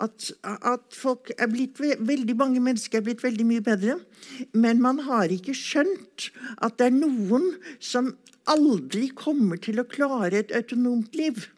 [0.05, 3.99] at, at folk er blitt, veldig mange mennesker er blitt veldig mye bedre.
[4.55, 6.31] Men man har ikke skjønt
[6.63, 7.53] at det er noen
[7.83, 8.15] som
[8.47, 11.49] aldri kommer til å klare et autonomt liv.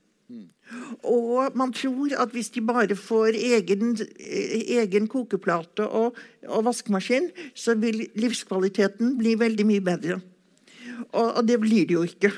[1.09, 6.18] Og man tror at hvis de bare får egen, egen kokeplate og,
[6.49, 10.18] og, vaskemaskin, så vil livskvaliteten bli veldig mye bedre.
[11.12, 12.33] Og, og det blir det jo ikke.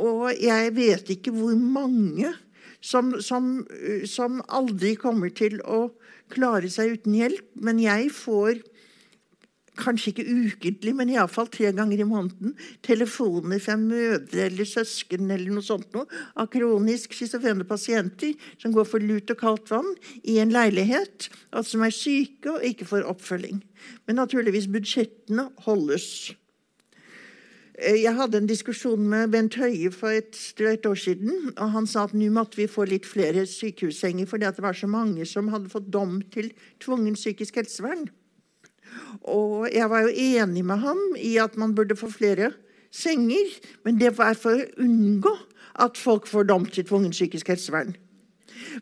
[0.00, 2.32] Og jeg vet ikke hvor mange
[2.82, 3.54] som, som,
[4.10, 5.86] som aldri kommer til å
[6.32, 7.46] klare seg uten hjelp.
[7.62, 8.60] Men jeg får
[9.80, 12.52] kanskje ikke ukentlig, men iallfall tre ganger i måneden
[12.84, 16.04] telefoner fra mødre eller søsken eller noe sånt noe,
[16.36, 19.88] av kronisk schizofrene pasienter som går for lut og kaldt vann
[20.28, 23.62] i en leilighet, og som er syke og ikke får oppfølging.
[24.06, 26.34] Men naturligvis, budsjettene holdes.
[27.82, 31.52] Eh, jeg hadde en diskusjon med Bent Høie for et drøyt år siden.
[31.56, 34.86] og Han sa at nå måtte vi få litt flere sykehussenger fordi det var så
[34.86, 38.06] mange som hadde fått dom til tvungen psykisk helsevern.
[39.22, 42.52] Og jeg var jo enig med ham i at man burde få flere
[42.92, 43.50] senger,
[43.84, 45.32] men det var for å unngå
[45.80, 47.96] at folk får dom til tvungen psykisk helsevern.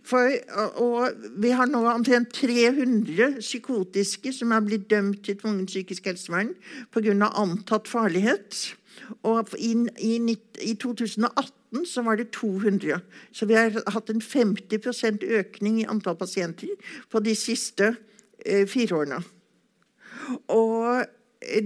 [0.05, 0.35] For,
[0.83, 6.53] og vi har nå omtrent 300 psykotiske som er blitt dømt til tvungen psykisk helsevern
[6.93, 7.31] pga.
[7.31, 8.75] antatt farlighet.
[9.23, 13.01] Og i, i, i 2018 så var det 200.
[13.33, 16.73] Så vi har hatt en 50% økning i antall pasienter
[17.11, 17.95] på de siste
[18.47, 19.23] eh, fire årene.
[20.49, 21.07] Og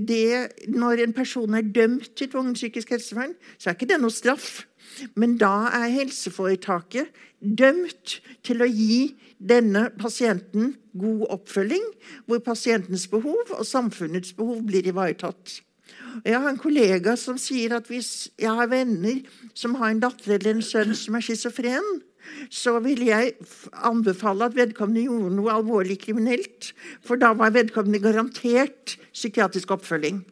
[0.09, 4.15] det, når en person er dømt til tvungent psykisk helsevern, så er ikke det noe
[4.15, 4.65] straff.
[5.19, 11.85] Men da er helseforetaket dømt til å gi denne pasienten god oppfølging,
[12.27, 15.59] hvor pasientens behov og samfunnets behov blir ivaretatt.
[16.23, 19.23] Jeg har en kollega som sier at hvis jeg har venner
[19.57, 21.89] som har en datter eller en sønn som er schizofren,
[22.53, 23.35] så ville jeg
[23.85, 26.73] anbefale at vedkommende gjorde noe alvorlig kriminelt.
[27.05, 30.23] For da var vedkommende garantert psykiatrisk oppfølging.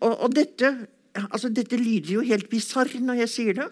[0.00, 0.74] Og, og dette,
[1.30, 3.68] altså dette lyder jo helt bisarr når jeg sier det.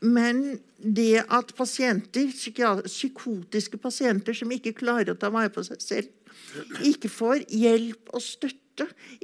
[0.00, 6.10] Men det at pasienter, psykotiske pasienter som ikke klarer å ta vare på seg selv,
[6.84, 8.63] ikke får hjelp og støtte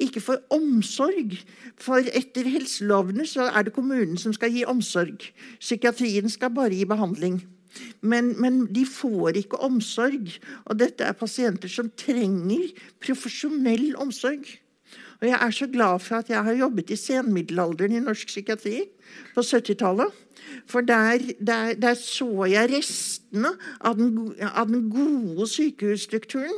[0.01, 1.39] ikke for omsorg.
[1.81, 5.31] For etter helselovene så er det kommunen som skal gi omsorg.
[5.61, 7.41] Psykiatrien skal bare gi behandling.
[8.03, 10.33] Men, men, de får ikke omsorg.
[10.67, 12.71] Og dette er pasienter som trenger
[13.03, 14.47] profesjonell omsorg.
[15.21, 18.87] Og jeg er så glad for at jeg har jobbet i senmiddelalderen i norsk psykiatri
[19.35, 20.17] på 70-tallet.
[20.67, 26.57] For der, der, der, så jeg restene av den, av den gode sykehusstrukturen.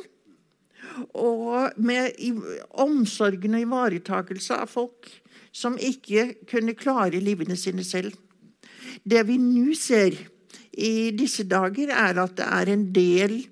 [1.19, 2.17] Og med
[2.83, 5.11] omsorgen og ivaretakelse av folk
[5.53, 8.15] som ikke kunne klare livene sine selv.
[9.05, 10.17] Det vi nå ser
[10.73, 13.43] i disse dager, er at det er en del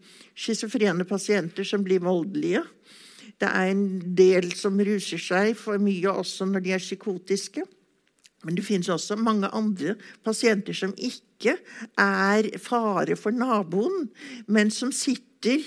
[0.40, 2.62] schizofrene pasienter som blir voldelige.
[3.40, 3.85] Det er en
[4.16, 7.65] del som ruser seg for mye også når de er psykotiske.
[8.44, 11.58] Men det finnes også mange andre pasienter som ikke
[12.00, 14.08] er fare for naboen,
[14.48, 15.60] men som sitter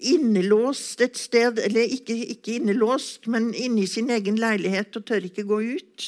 [0.00, 5.24] innelåst et sted, eller ikke, ikke innelåst, men inne i sin egen leilighet og tør
[5.28, 6.06] ikke gå ut.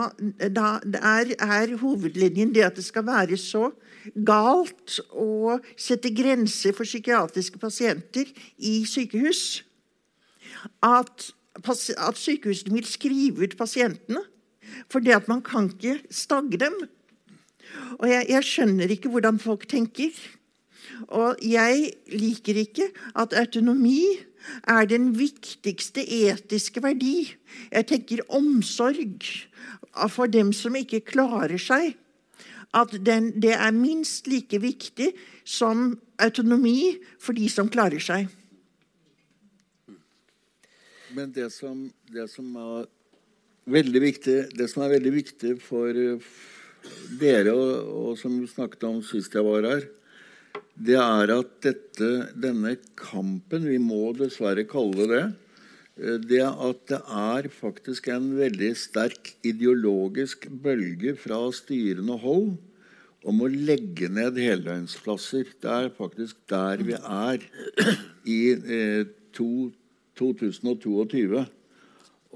[0.51, 0.67] da
[0.99, 3.65] er, er hovedlinjen det at det skal være så
[4.27, 8.27] galt å sette grenser for psykiatriske pasienter
[8.57, 9.63] i sykehus
[10.85, 11.29] at,
[11.63, 14.23] at sykehusene vil skrive ut pasientene.
[14.91, 16.75] For det at man kan ikke stagge dem.
[17.99, 20.13] Og jeg, jeg skjønner ikke hvordan folk tenker.
[21.07, 24.01] Og jeg liker ikke at autonomi
[24.67, 27.29] er den viktigste etiske verdi.
[27.71, 29.23] Jeg tenker omsorg
[30.13, 31.95] for dem som ikke klarer seg.
[32.75, 35.13] At den, det er minst like viktig
[35.47, 38.27] som autonomi for de som klarer seg.
[41.15, 42.89] Men det som, det som, er
[43.71, 45.95] veldig viktig, det som er veldig viktig for
[47.19, 49.87] dere, og, og som du snakket om sist jeg var her,
[50.77, 55.25] det er at dette, denne kampen, vi må dessverre kalle det det.
[56.29, 62.55] det at det er faktisk en veldig sterk ideologisk bølge fra styrende hold
[63.27, 65.49] om å legge ned heldøgnsplasser.
[65.61, 67.43] Det er faktisk der vi er
[68.37, 69.03] i eh,
[69.35, 69.71] to,
[70.19, 71.45] 2022.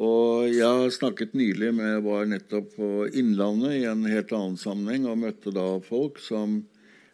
[0.01, 5.19] Og jeg snakket nylig med var nettopp på Innlandet i en helt annen sammenheng og
[5.22, 6.61] møtte da folk som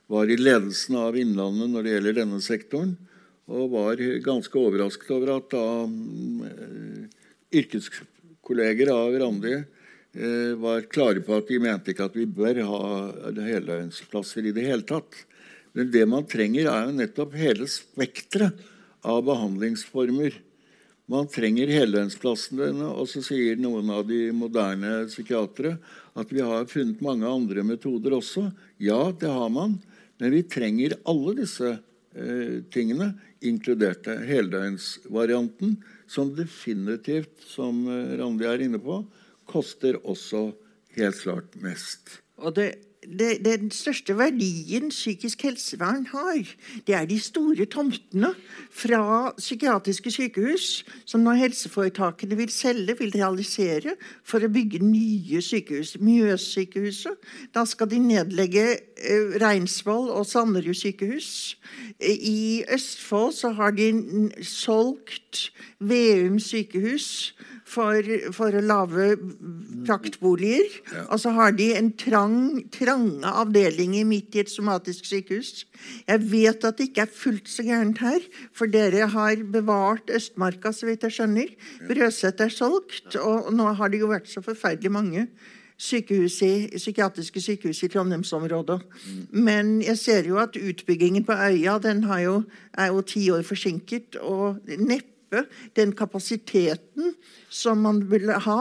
[0.07, 2.95] var i ledelsen av Innlandet når det gjelder denne sektoren,
[3.47, 7.03] og var ganske overrasket over at da eh,
[7.61, 12.81] yrkeskolleger av Randi eh, var klare på at de mente ikke at vi bør ha
[13.35, 15.23] heldøgnsplasser i det hele tatt.
[15.77, 18.67] Men det man trenger, er jo nettopp hele spekteret
[19.07, 20.35] av behandlingsformer.
[21.07, 25.77] Man trenger heldøgnsplassene, og så sier noen av de moderne psykiatere
[26.19, 28.49] at vi har funnet mange andre metoder også.
[28.83, 29.77] Ja, det har man.
[30.17, 31.75] Men vi trenger alle disse
[32.17, 33.11] eh, tingene,
[33.45, 35.77] inkludert heldøgnsvarianten,
[36.09, 39.03] som definitivt, som eh, Randi er inne på,
[39.47, 40.49] koster også
[40.97, 42.19] helt klart mest.
[42.41, 42.71] Og det
[43.07, 46.43] det, den største verdien psykisk helsevern har,
[46.87, 48.33] det er de store tomtene
[48.71, 55.95] fra psykiatriske sykehus, som når helseforetakene vil selge, vil realisere, for å bygge nye sykehus.
[56.03, 57.17] Mjøssykehuset.
[57.55, 61.57] Da skal de nedlegge eh, Reinsvoll og Sanderud sykehus.
[62.01, 63.91] I Østfold så har de
[64.45, 65.47] solgt
[65.79, 67.35] Veum sykehus
[67.67, 69.09] for, for å lage
[69.87, 70.69] praktboliger.
[70.93, 71.03] Ja.
[71.11, 72.37] Og så har de en trang,
[72.73, 75.65] trange avdelinger midt i et somatisk sykehus.
[76.07, 78.23] Jeg vet at det ikke er fullt så gærent her,
[78.55, 81.53] for dere har bevart Østmarka, så vidt jeg skjønner.
[81.89, 85.27] Brøset er solgt, og nå har det jo vært så forferdelig mange
[85.77, 88.79] sykehus i, psykiatriske sykehus i Trondheimsområdet.
[88.81, 89.19] Mm.
[89.45, 92.41] Men jeg ser jo at utbyggingen på øya den jo,
[92.73, 94.17] er jo ti år forsinket.
[94.21, 95.16] og neppe
[95.75, 97.13] den kapasiteten
[97.49, 98.59] som man ville ha.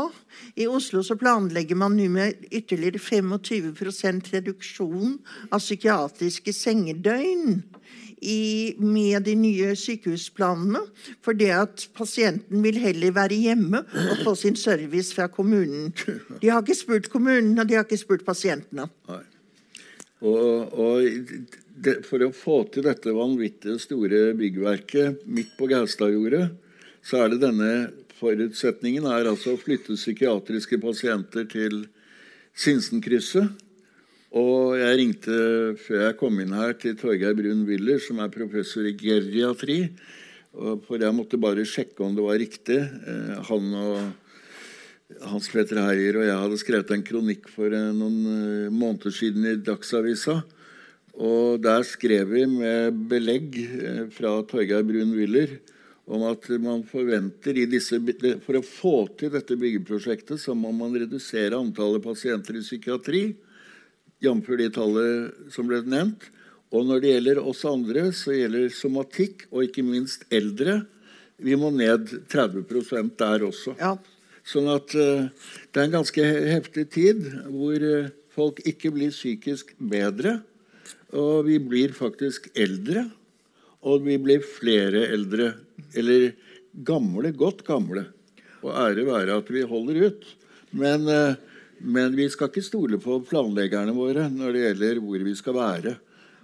[0.54, 5.18] I Oslo så planlegger man nå med ytterligere 25% reduksjon
[5.50, 7.62] av psykiatriske sengedøgn
[8.20, 10.82] i, med de nye sykehusplanene.
[11.24, 15.92] For det at pasienten vil heller være hjemme og få sin service fra kommunen.
[16.42, 18.88] De har ikke spurt kommunen, og de har ikke spurt pasientene.
[19.10, 19.22] Nei.
[20.24, 26.48] Og, og det, for å få til dette vanvittige store byggverket midt på Gaustadjordet,
[27.04, 27.70] så er det denne
[28.16, 31.84] forutsetningen er altså å flytte psykiatriske pasienter til
[32.56, 33.64] Sinsenkrysset.
[34.36, 35.36] Og jeg ringte
[35.80, 39.84] før jeg kom inn her til Torgeir Brun-Willer, som er professor i geriatri.
[40.56, 42.80] For jeg måtte bare sjekke om det var riktig.
[42.80, 48.16] Eh, han og Hans Petter Heier og jeg hadde skrevet en kronikk for eh, noen
[48.32, 50.40] eh, måneder siden i Dagsavisa.
[51.16, 53.56] Og der skrev vi med belegg
[54.12, 55.56] fra Torgeir Brun-Willer
[56.06, 57.98] om at man forventer disse,
[58.44, 63.22] For å få til dette byggeprosjektet så må man redusere antallet pasienter i psykiatri,
[64.22, 64.50] jf.
[64.60, 66.28] de tallet som ble nevnt.
[66.74, 70.80] Og når det gjelder oss andre, så gjelder somatikk, og ikke minst eldre.
[71.38, 73.76] Vi må ned 30% der også.
[73.78, 73.94] Ja.
[74.46, 75.26] Sånn at uh,
[75.72, 80.38] det er en ganske heftig tid hvor uh, folk ikke blir psykisk bedre.
[81.16, 83.06] Og vi blir faktisk eldre.
[83.86, 85.52] Og vi blir flere eldre.
[85.96, 86.32] Eller
[86.86, 88.06] gamle, godt gamle.
[88.64, 90.26] Og ære være at vi holder ut.
[90.76, 91.36] Men, eh,
[91.78, 95.94] men vi skal ikke stole på planleggerne våre når det gjelder hvor vi skal være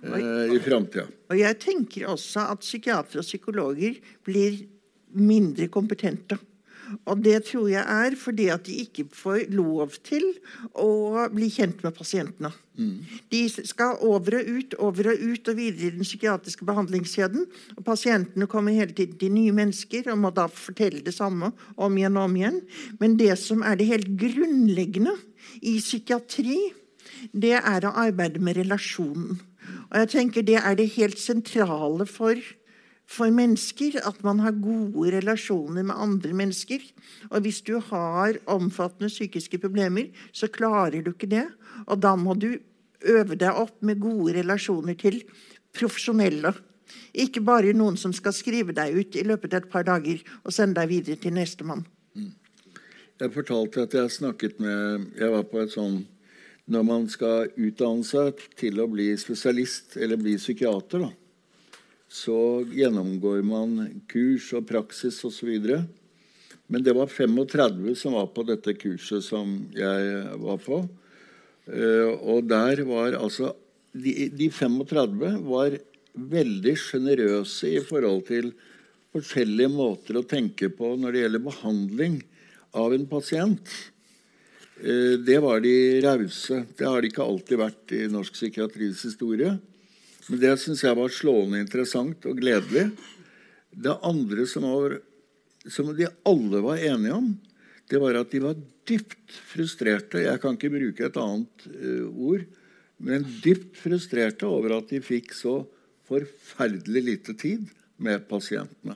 [0.05, 1.09] eh, i framtida.
[1.33, 4.63] Og jeg tenker også at psykiatere og psykologer blir
[5.13, 6.39] mindre kompetente.
[7.07, 10.27] Og det tror jeg er fordi at de ikke får lov til
[10.79, 12.53] å bli kjent med pasientene.
[13.33, 17.45] De skal over og ut, over og ut og videre i den psykiatriske behandlingskjeden.
[17.77, 21.99] Og pasientene kommer hele tiden til nye mennesker og må da fortelle det samme om
[21.99, 22.61] igjen og om igjen.
[23.01, 25.15] Men det som er det helt grunnleggende
[25.61, 26.73] i psykiatri,
[27.33, 29.39] det er å arbeide med relasjonen.
[29.93, 32.41] Og jeg tenker Det er det helt sentrale for
[33.09, 36.85] for mennesker at man har gode relasjoner med andre mennesker.
[37.31, 41.47] Og hvis du har omfattende psykiske problemer, så klarer du ikke det.
[41.87, 42.55] Og da må du
[43.03, 45.23] øve deg opp med gode relasjoner til
[45.77, 46.55] profesjonelle.
[47.13, 50.55] Ikke bare noen som skal skrive deg ut i løpet av et par dager og
[50.55, 51.85] sende deg videre til nestemann.
[53.21, 56.01] Jeg fortalte at jeg snakket med Jeg var på et sånn
[56.73, 61.11] Når man skal utdanne seg til å bli spesialist eller bli psykiater, da,
[62.13, 65.49] så gjennomgår man kurs og praksis osv.
[66.69, 70.83] Men det var 35 som var på dette kurset som jeg var på.
[71.73, 73.55] Eh, og der var altså
[73.93, 75.75] De, de 35 var
[76.17, 78.47] veldig sjenerøse i forhold til
[79.13, 82.15] forskjellige måter å tenke på når det gjelder behandling
[82.81, 83.75] av en pasient.
[84.81, 85.75] Eh, det var de
[86.07, 86.63] rause.
[86.73, 89.59] Det har de ikke alltid vært i norsk psykiatris historie.
[90.29, 92.91] Men det syns jeg var slående interessant og gledelig.
[93.73, 94.99] Det andre som, var,
[95.67, 97.33] som de alle var enige om,
[97.91, 98.59] det var at de var
[98.89, 100.23] dypt frustrerte.
[100.23, 102.45] Jeg kan ikke bruke et annet uh, ord.
[103.03, 105.63] Men dypt frustrerte over at de fikk så
[106.07, 107.67] forferdelig lite tid
[108.03, 108.95] med pasientene.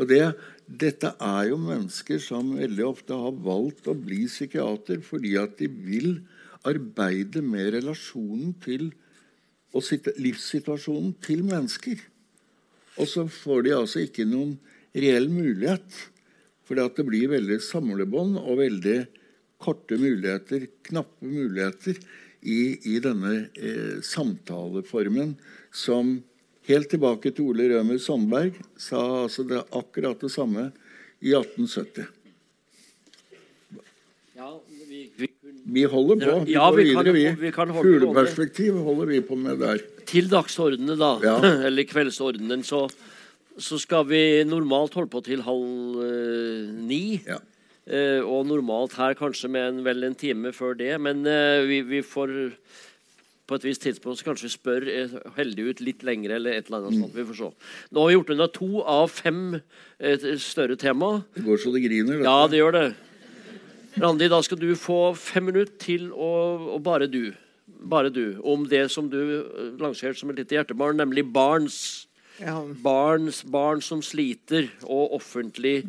[0.00, 0.22] Og det,
[0.66, 5.68] dette er jo mennesker som veldig ofte har valgt å bli psykiater fordi at de
[5.68, 6.14] vil
[6.68, 8.90] arbeide med relasjonen til
[9.72, 9.84] og
[10.20, 12.00] livssituasjonen til mennesker.
[13.00, 14.56] Og så får de altså ikke noen
[14.92, 15.86] reell mulighet.
[16.68, 18.98] For det blir veldig samlebånd og veldig
[19.62, 21.98] korte muligheter, knappe muligheter,
[22.42, 25.36] i, i denne eh, samtaleformen
[25.70, 26.16] som
[26.66, 30.70] helt tilbake til Ole Rømer Sandberg sa altså det akkurat det samme
[31.22, 32.08] i 1870.
[34.34, 34.50] Ja,
[35.64, 36.36] vi, holder på.
[36.46, 37.24] Vi ja, går vi videre, vi.
[37.40, 39.82] vi kan holde Fugleperspektiv holder vi på med der.
[40.08, 41.38] Til dagsordenen, da, Ja.
[41.68, 42.84] eller kveldsordenen, så,
[43.58, 47.20] så skal vi normalt holde på til halv eh, ni.
[47.26, 47.38] Ja.
[47.86, 50.94] Eh, og normalt her kanskje med en, vel en time før det.
[51.02, 52.52] Men eh, vi, vi får
[53.52, 56.36] på et visst tidspunkt så kanskje vi spør eh, heldig ut litt lenger.
[56.38, 57.50] eller et eller annet sånt, vi får se.
[57.92, 59.42] Nå har vi gjort unna to av fem
[59.98, 61.14] eh, større tema.
[61.34, 62.20] Det går så det griner.
[62.20, 62.28] dette.
[62.28, 62.86] Ja, det gjør det.
[64.00, 66.30] Randi, da skal du få fem minutter til å
[66.76, 67.34] og bare du.
[67.66, 68.38] Bare du.
[68.40, 72.08] Om det som du eh, lanserte som et lite hjertebarn, nemlig barns
[72.40, 72.56] Ja.
[72.82, 75.82] Barns, barn som sliter, og offentlig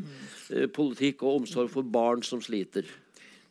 [0.52, 2.84] eh, politikk og omsorg for barn som sliter.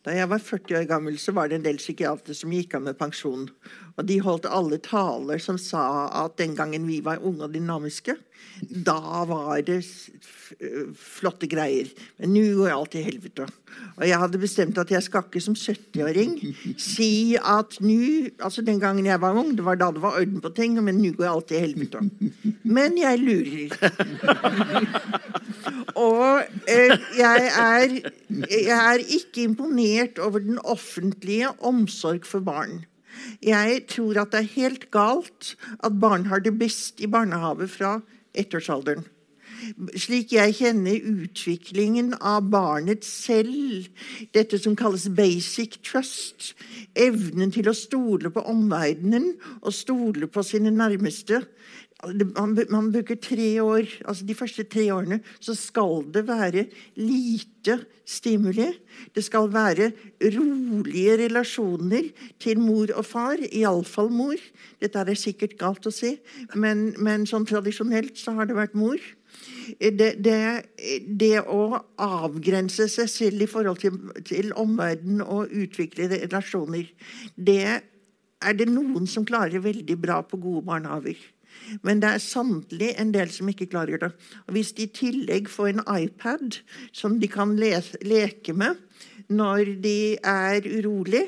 [0.05, 2.84] Da jeg var 40 år gammel, så var det en del psykiatere som gikk av
[2.84, 3.46] med pensjon.
[3.97, 8.16] Og de holdt alle taler som sa at den gangen vi var unge og dynamiske,
[8.62, 9.80] da var det
[10.99, 11.88] flotte greier.
[12.20, 13.47] Men nå går alt til helvete.
[13.97, 16.32] Og jeg hadde bestemt at jeg skal ikke som 70-åring
[16.80, 20.40] si at nå Altså den gangen jeg var ung, det var da det var orden
[20.43, 21.99] på ting, men nå går alt til helvete.
[22.62, 23.72] Men jeg lurer.
[25.99, 27.88] Og eh, jeg, er,
[28.51, 32.82] jeg er ikke imponert over den offentlige omsorg for barn.
[33.45, 37.97] Jeg tror at det er helt galt at barn har det best i barnehage fra
[38.35, 39.05] ettårsalderen.
[39.95, 43.87] Slik jeg kjenner utviklingen av barnet selv,
[44.35, 46.53] dette som kalles basic trust,
[46.99, 49.29] evnen til å stole på omverdenen
[49.61, 51.45] og stole på sine nærmeste,
[52.03, 58.72] man, bruker tre år, altså De første tre årene så skal det være lite stimuli.
[59.14, 59.92] Det skal være
[60.34, 62.11] rolige relasjoner
[62.42, 63.38] til mor og far.
[63.53, 64.36] Iallfall mor.
[64.82, 66.16] Dette er sikkert galt å si,
[66.55, 68.98] men, men sånn tradisjonelt så har det vært mor.
[69.78, 70.40] Det, det,
[71.07, 73.94] det å avgrense seg selv i forhold til,
[74.26, 76.90] til omverdenen og utvikle relasjoner,
[77.36, 77.62] det
[78.42, 81.16] er det noen som klarer veldig bra på gode barnehager.
[81.83, 84.11] Men det er sannelig en del som ikke klarer det.
[84.47, 86.59] Og Hvis de i tillegg får en iPad
[86.93, 88.81] som de kan lese, leke med
[89.33, 91.27] når de er urolig,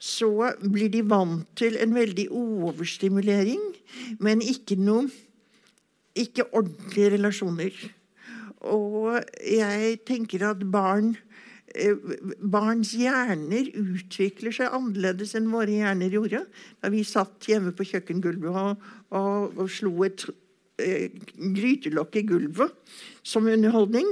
[0.00, 3.60] så blir de vant til en veldig overstimulering,
[4.18, 5.08] men ikke noe
[6.18, 7.74] ikke ordentlige relasjoner.
[8.60, 11.14] Og jeg tenker at barn
[12.40, 16.44] Barns hjerner utvikler seg annerledes enn våre hjerner gjorde.
[16.82, 20.26] Da vi satt hjemme på kjøkkengulvet og, og, og slo et
[20.82, 22.74] eh, grytelokk i gulvet
[23.22, 24.08] som underholdning.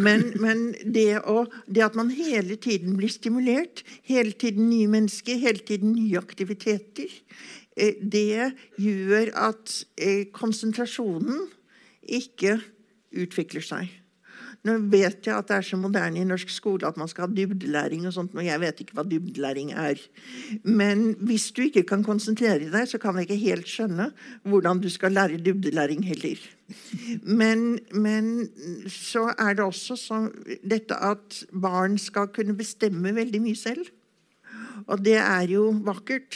[0.00, 5.36] Men, men det, å, det, at man hele tiden blir stimulert, hele tiden nye mennesker,
[5.40, 7.12] hele tiden nye aktiviteter,
[7.76, 11.48] eh, det gjør at eh, konsentrasjonen
[12.08, 12.58] ikke
[13.16, 13.92] utvikler seg.
[14.66, 17.30] Nå vet jeg at det er så moderne i norsk skole at man skal ha
[17.34, 18.06] dybdelæring.
[18.06, 20.00] og sånt, og Jeg vet ikke hva dybdelæring er.
[20.64, 24.10] Men hvis du ikke kan konsentrere deg, så kan jeg ikke helt skjønne
[24.42, 26.38] hvordan du skal lære dybdelæring heller.
[27.22, 28.48] Men, men
[28.88, 30.28] så er det også så,
[30.64, 33.86] dette at barn skal kunne bestemme veldig mye selv.
[34.86, 36.34] Og det er jo vakkert.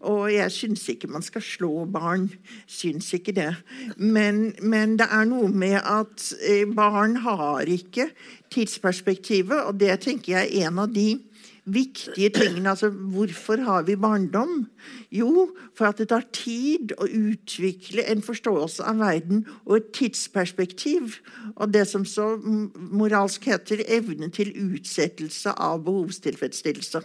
[0.00, 2.30] Og jeg syns ikke man skal slå barn.
[2.66, 3.52] Syns ikke det.
[3.96, 8.10] Men, men, det er noe med at eh, barn har ikke
[8.54, 11.18] tidsperspektivet, og det tenker jeg er en av de
[11.64, 12.70] viktige tingene.
[12.70, 14.66] Altså, hvorfor har vi barndom?
[15.12, 21.18] Jo, for at det tar tid å utvikle en forståelse av verden og et tidsperspektiv.
[21.56, 22.34] Og det som så
[22.76, 27.04] moralsk heter evne til utsettelse av behovstilfredsstillelse.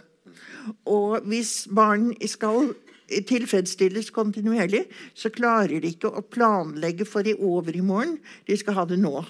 [0.88, 2.72] Og hvis barn skal
[3.26, 4.84] tilfredsstilles kontinuerlig,
[5.14, 8.18] så klarer de ikke å planlegge for i overmorgen.
[8.46, 9.22] De skal ha det nå.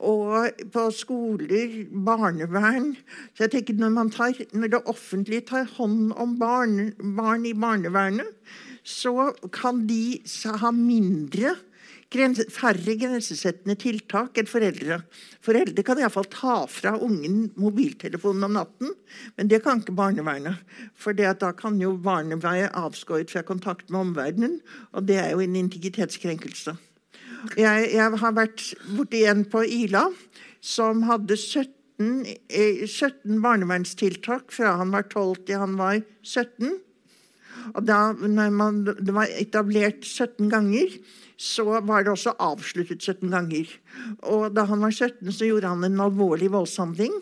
[0.00, 2.94] Og på skoler, barnevern
[3.36, 8.30] så jeg tenker Når, tar, når det offentlige tar hånd om barn, barn i barnevernet,
[8.80, 10.20] så kan de
[10.62, 11.52] ha mindre
[12.10, 15.00] færre grensesettende tiltak enn foreldre.
[15.40, 18.94] Foreldre kan iallfall ta fra ungen mobiltelefonen om natten,
[19.36, 20.58] men det kan ikke barnevernet.
[20.94, 24.60] For da kan jo barnet være avskåret fra kontakt med omverdenen,
[24.92, 26.76] og det er jo en integritetskrenkelse.
[27.56, 30.10] Jeg, jeg har vært borti en på Ila
[30.60, 32.26] som hadde 17,
[32.84, 36.74] 17 eh, barnevernstiltak fra han var 12 til han var 17.
[37.76, 40.92] Og da man, det var etablert 17 ganger,
[41.40, 43.70] så var det også avsluttet 17 ganger.
[44.28, 47.14] Og da han var 17, så gjorde han en alvorlig voldshandling.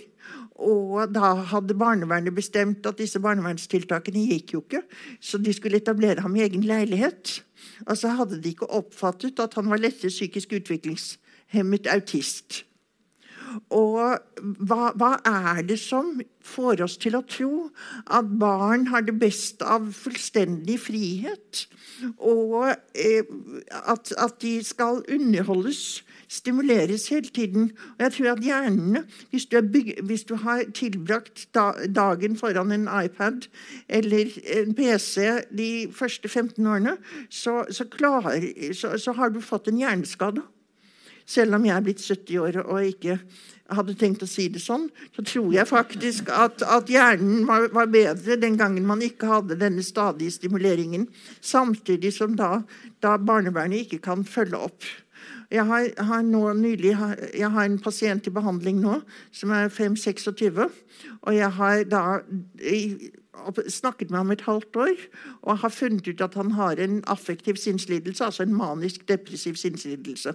[0.59, 4.83] Og da hadde barnevernet bestemt at disse barnevernstiltakene gikk jo ikke,
[5.23, 7.39] så de skulle etablere ham i egen leilighet.
[7.95, 12.65] Så hadde de ikke oppfattet at han var lettere psykisk utviklingshemmet autist.
[13.75, 17.69] Og hva, hva, er det som får oss til å tro
[18.07, 21.65] at barn har det best av fullstendig frihet?
[22.19, 23.25] Og eh,
[23.85, 27.71] at, at, de skal underholdes, stimuleres hele tiden.
[27.97, 32.73] Og jeg tror at hjernene, hvis du, bygd, hvis du har tilbrakt da, dagen foran
[32.75, 33.49] en iPad
[33.89, 35.17] eller en PC
[35.59, 36.99] de første 15 årene,
[37.31, 38.31] så, så, klar,
[38.73, 40.45] så, så har du fått en hjerneskade.
[41.29, 43.19] Selv om jeg er blitt 70 år og ikke
[43.77, 47.91] hadde tenkt å si det sånn, så tror jeg faktisk at, at hjernen var, var,
[47.93, 51.05] bedre den gangen man ikke hadde denne stadige stimuleringen.
[51.45, 52.63] Samtidig som da,
[53.05, 54.89] da barnevernet ikke kan følge opp.
[55.51, 58.99] Jeg har, har nå nylig jeg har en pasient i behandling nå
[59.33, 60.61] som er 5-26.
[61.23, 62.03] Og jeg har da
[63.71, 65.05] snakket med ham et halvt år
[65.43, 70.35] og har funnet ut at han har en affektiv sinnslidelse, altså en manisk depressiv sinnslidelse.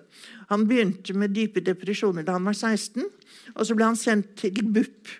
[0.49, 3.03] Han begynte med dype depresjoner da han var 16,
[3.55, 5.11] og så ble han sendt til BUP,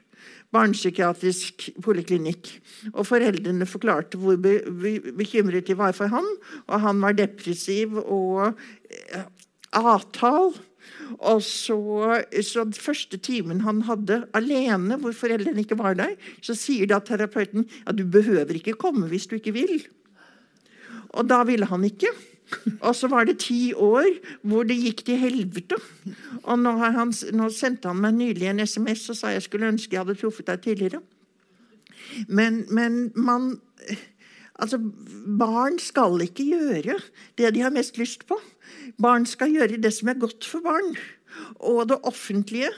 [0.54, 2.50] barnepsykiatrisk poliklinikk.
[2.94, 6.28] Og foreldrene forklarte hvor bekymret de var for ham,
[6.68, 8.54] og han var depressiv og
[9.74, 10.54] eh, avtal.
[11.24, 11.78] Og så,
[12.44, 17.00] så den første timen han hadde alene, hvor foreldrene ikke var der, så sier da
[17.06, 19.84] terapeuten ja, du behøver ikke komme hvis du ikke vil.
[21.14, 22.12] Og da ville han ikke.
[22.82, 24.10] Og så var det ti år
[24.42, 25.78] hvor det gikk til helvete.
[26.44, 29.96] Og nå, han, nå sendte han meg nylig en SMS og sa jeg skulle ønske
[29.96, 31.04] jeg hadde truffet deg tidligere.
[32.28, 33.56] Men, men man
[34.62, 34.78] Altså,
[35.40, 37.00] barn skal ikke gjøre
[37.40, 38.38] det de har mest lyst på.
[39.02, 40.94] Barn skal gjøre det som er godt for barn.
[41.66, 42.70] Og det offentlige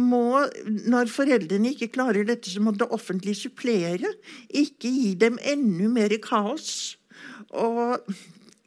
[0.00, 4.12] må, når foreldrene ikke klarer dette, så må det offentlige supplere.
[4.48, 6.96] Ikke gi dem enda mer kaos.
[7.50, 7.98] Og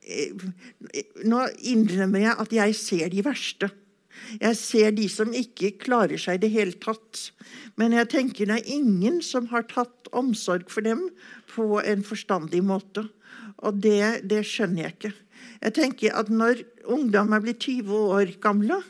[0.08, 0.46] eh,
[1.28, 3.72] nå innrømmer jeg at jeg ser de verste.
[4.40, 7.28] Jeg ser de som ikke klarer seg i det hele tatt.
[7.80, 11.10] Men jeg tenker det er ingen som har tatt omsorg for dem
[11.52, 13.08] på en forstandig måte.
[13.64, 15.14] Og det, det skjønner jeg ikke.
[15.64, 18.82] Jeg tenker at Når ungdommer blir 20 år gamle,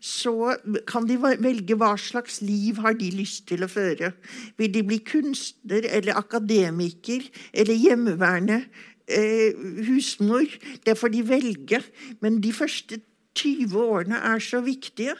[0.00, 0.56] så
[0.88, 4.14] kan de velge hva slags liv har de lyst til å føre.
[4.56, 8.62] Vil de bli kunstner eller akademiker eller hjemmeværende
[9.04, 9.52] eh,
[9.88, 10.48] husmor?
[10.84, 11.82] Det får de velge.
[12.24, 13.00] Men de første
[13.36, 15.18] 20 årene er så viktige.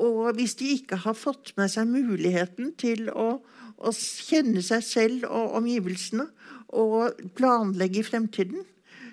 [0.00, 3.28] Og hvis de ikke har fått med seg muligheten til å,
[3.76, 6.28] å kjenne seg selv og omgivelsene
[6.76, 8.64] og planlegge i fremtiden,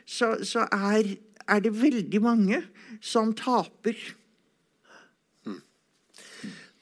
[0.06, 1.16] så, så er,
[1.48, 2.62] er, det veldig mange
[3.04, 3.98] som taper.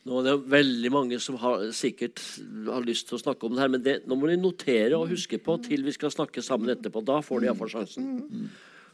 [0.04, 2.20] Nå er det veldig mange som har, sikkert
[2.68, 5.08] har lyst til å snakke om det her, men det, nå må de notere og
[5.14, 7.06] huske på til vi skal snakke sammen etterpå.
[7.08, 8.10] Da får de iallfall sjansen.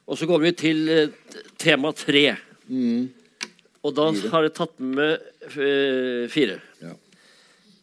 [0.06, 2.28] Og så går vi til eh, tema tre.
[3.82, 6.60] Og da har jeg tatt med meg fire.
[6.84, 6.94] Ja.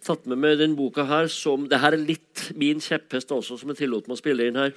[0.06, 3.72] Tatt med meg den boka her som Det her er litt min kjepphest også, som
[3.72, 4.74] jeg tillot meg å spille inn her.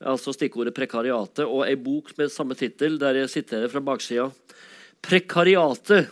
[0.00, 4.30] Altså stikkordet 'prekariatet', og ei bok med samme tittel, der jeg siterer fra baksida.
[5.02, 6.08] Prekariatet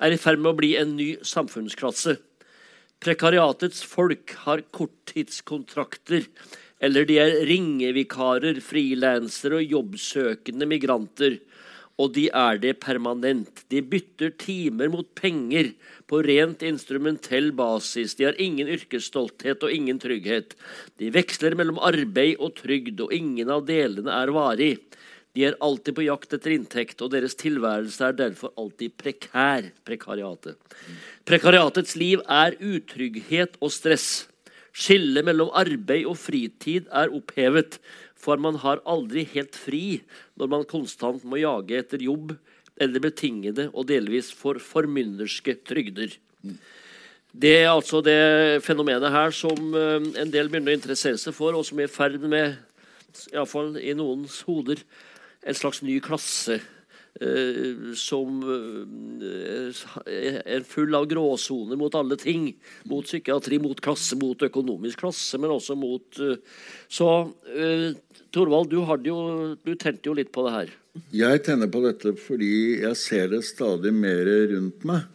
[0.00, 2.16] er i ferd med å bli en ny samfunnsklasse.
[3.00, 6.24] Prekariatets folk har korttidskontrakter,
[6.80, 11.36] eller de er ringevikarer, frilansere og jobbsøkende migranter.
[11.96, 13.62] Og de er det permanent.
[13.72, 15.70] De bytter timer mot penger
[16.10, 18.14] på rent instrumentell basis.
[18.18, 20.52] De har ingen yrkesstolthet og ingen trygghet.
[21.00, 24.74] De veksler mellom arbeid og trygd, og ingen av delene er varig.
[25.36, 29.72] De er alltid på jakt etter inntekt, og deres tilværelse er derfor alltid prekær.
[29.88, 30.56] Prekariatet.
[31.28, 34.26] Prekariatets liv er utrygghet og stress.
[34.76, 37.78] Skillet mellom arbeid og fritid er opphevet,
[38.16, 40.00] for man har aldri helt fri
[40.40, 42.34] når man konstant må jage etter jobb
[42.80, 46.16] eller betingede og delvis for formynderske trygder.
[47.36, 51.56] Det er altså det fenomenet her som eh, en del begynner å interessere seg for,
[51.56, 52.56] og som er i ferd med,
[53.32, 54.80] iallfall i noens hoder,
[55.44, 56.58] en slags ny klasse.
[57.20, 59.82] Eh, som eh,
[60.44, 62.50] er full av gråsoner mot alle ting.
[62.90, 66.38] Mot psykiatri, mot klasse, mot økonomisk klasse, men også mot eh,
[66.88, 67.10] Så
[68.34, 69.18] Torvald, du, jo,
[69.64, 70.72] du tente jo litt på det her.
[71.14, 75.06] Jeg tenner på dette fordi jeg ser det stadig mer rundt meg.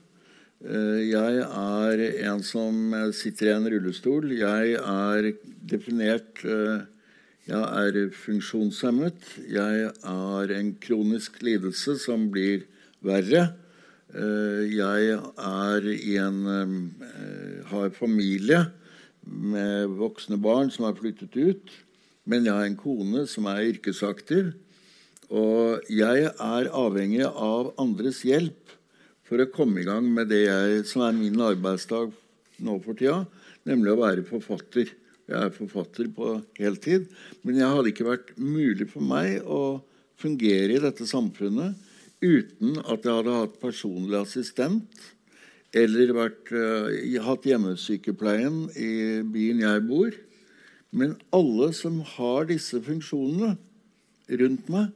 [0.61, 4.27] Jeg er en som sitter i en rullestol.
[4.37, 5.31] Jeg er
[5.71, 6.43] definert
[7.49, 9.23] Jeg er funksjonshemmet.
[9.49, 12.67] Jeg har en kronisk lidelse som blir
[13.01, 13.55] verre.
[14.13, 18.67] Eh, Jeg er i en eh, har familie
[19.25, 21.73] med voksne barn som har flyttet ut.
[22.29, 24.53] Men jeg har en kone som er yrkesaktiv.
[25.33, 28.77] Og jeg er avhengig av andres hjelp
[29.25, 32.13] for å komme i gang med det jeg, som er min arbeidsdag
[32.61, 33.23] nå for tida,
[33.65, 35.00] nemlig å være forfatter.
[35.31, 37.07] Jeg er forfatter på heltid,
[37.47, 39.79] men jeg hadde ikke vært mulig for meg å
[40.19, 41.77] fungere i dette samfunnet
[42.21, 45.05] uten at jeg hadde hatt personlig assistent
[45.71, 46.91] eller vært, uh,
[47.25, 48.91] hatt hjemmesykepleien i
[49.31, 50.17] byen jeg bor.
[50.91, 53.55] Men alle som har disse funksjonene
[54.41, 54.91] rundt meg,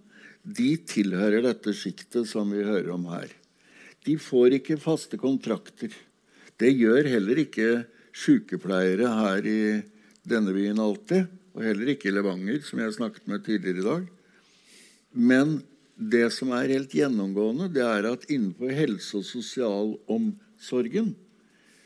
[0.45, 3.31] de tilhører dette sjiktet som vi hører om her.
[4.05, 5.95] De får ikke faste kontrakter.
[6.59, 7.69] Det gjør heller ikke
[8.15, 9.61] sykepleiere her i
[10.29, 14.07] denne byen alltid, og heller ikke Levanger, som jeg snakket med tidligere i dag.
[15.15, 15.55] Men
[15.95, 21.13] det som er helt gjennomgående, det er at innenfor helse- og sosialomsorgen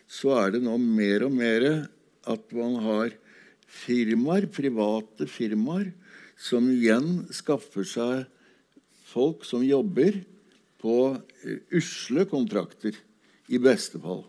[0.10, 1.66] så er det nå mer og mer
[2.30, 3.14] at man har
[3.70, 5.92] firmaer, private firmaer,
[6.40, 8.26] som igjen skaffer seg
[9.10, 10.18] folk som jobber
[10.80, 10.96] på
[11.76, 12.96] usle kontrakter,
[13.50, 14.24] i beste fall.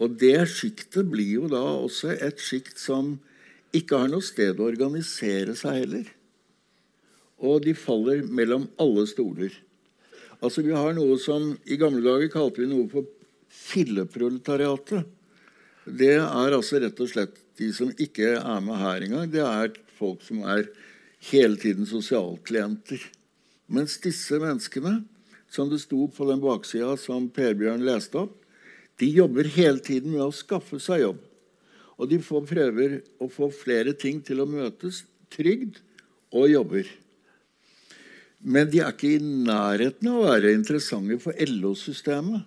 [0.00, 3.18] Og det sjiktet blir jo da også et sjikt som
[3.76, 6.06] ikke har noe sted å organisere seg heller.
[7.40, 9.52] Og de faller mellom alle stoler.
[10.40, 13.08] Altså Vi har noe som i gamle dager kalte vi noe for
[13.50, 15.04] filleproletariatet.
[15.84, 19.30] Det er altså rett og slett de som ikke er med her engang.
[19.32, 20.68] Det er folk som er
[21.30, 23.02] hele tiden sosialklienter.
[23.70, 25.02] Mens disse menneskene,
[25.50, 28.39] som det sto på den baksida som Per Bjørn leste opp,
[29.00, 31.20] de jobber hele tiden med å skaffe seg jobb.
[32.00, 35.04] Og de får prøver å få flere ting til å møtes.
[35.30, 35.78] Trygd
[36.34, 36.88] og jobber.
[38.40, 42.46] Men de er ikke i nærheten av å være interessante for LO-systemet.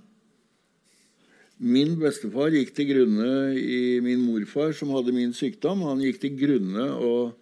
[1.63, 5.85] Min bestefar gikk til grunne i min morfar, som hadde min sykdom.
[5.85, 7.37] Han gikk til grunne og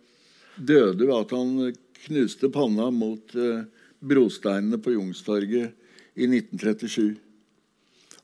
[0.59, 1.71] døde ved at han
[2.03, 3.63] knuste panna mot eh,
[4.03, 5.71] brosteinene på Youngstorget
[6.19, 7.30] i 1937.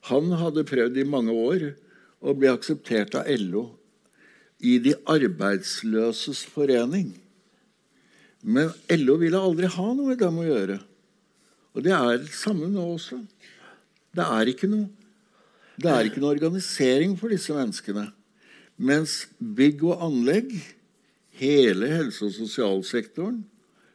[0.08, 1.70] Han hadde prøvd i mange år
[2.24, 3.70] å bli akseptert av LO
[4.58, 7.12] i De arbeidsløses forening.
[8.42, 10.78] Men LO ville aldri ha noe med dem å gjøre.
[11.78, 13.20] Og det er det samme nå også.
[14.18, 14.88] Det er ikke noe
[15.78, 18.08] det er ikke noe organisering for disse menneskene.
[18.82, 20.56] Mens bygg og anlegg,
[21.38, 23.44] hele helse- og sosialsektoren,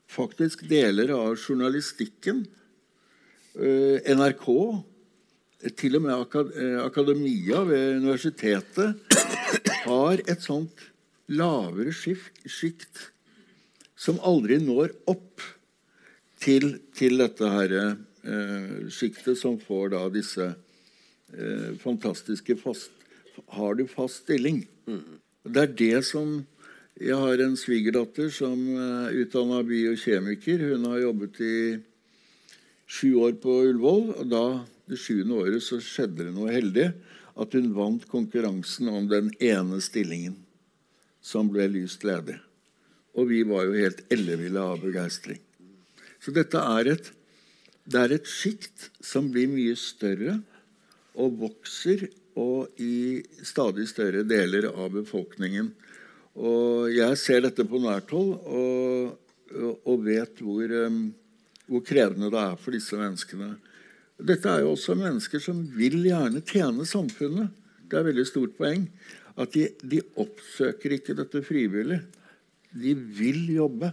[0.07, 2.45] faktisk deler av journalistikken,
[3.59, 4.47] eh, NRK,
[5.71, 8.97] til og med eh, akademia ved universitetet,
[9.85, 10.89] har et sånt
[11.31, 13.09] lavere sjikt
[13.99, 15.43] som aldri når opp
[16.43, 17.75] til, til dette her,
[18.27, 22.91] eh, sjiktet som får da disse eh, fantastiske fast
[23.49, 24.67] Har du fast stilling?
[25.43, 26.45] Det er det som
[27.01, 30.61] Jeg har en svigerdatter som er utdanna biokjemiker.
[30.75, 31.57] Hun har jobbet i
[32.87, 34.11] sju år på Ullevål.
[34.21, 34.45] og da
[34.93, 36.91] Det sjuende året så skjedde det noe heldig.
[37.41, 40.37] At hun vant konkurransen om den ene stillingen
[41.25, 42.37] som ble lyst ledig.
[43.17, 45.41] Og vi var jo helt elleville av begeistring.
[46.21, 47.09] Så dette er et,
[47.89, 50.37] det er et sjikt som blir mye større
[51.17, 52.07] og vokser
[52.41, 55.73] og i stadig større deler av befolkningen.
[56.37, 59.19] Og jeg ser dette på nært hold og,
[59.85, 61.03] og vet hvor, um,
[61.69, 63.55] hvor krevende det er for disse menneskene.
[64.21, 67.53] Dette er jo også mennesker som vil gjerne tjene samfunnet.
[67.89, 68.87] Det er et veldig stort poeng.
[69.41, 72.03] At de, de oppsøker ikke dette frivillig.
[72.73, 73.93] De vil jobbe.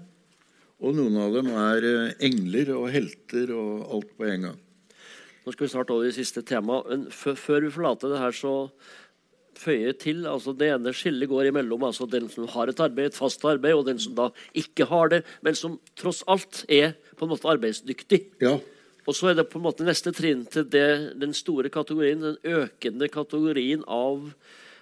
[0.80, 4.60] Og noen av dem er eh, engler og helter og alt på en gang.
[5.44, 6.82] Nå skal vi snart over i siste tema.
[6.88, 8.54] Men før vi forlater det her, så
[9.60, 13.12] føyer jeg til altså Det ene skillet går imellom altså den som har et arbeid,
[13.12, 16.94] et fast arbeid, og den som da ikke har det, men som tross alt er
[17.18, 18.22] på en måte arbeidsdyktig.
[18.44, 18.56] Ja.
[19.08, 22.40] Og så er det på en måte neste trinn til det, den store kategorien, den
[22.44, 24.32] økende kategorien av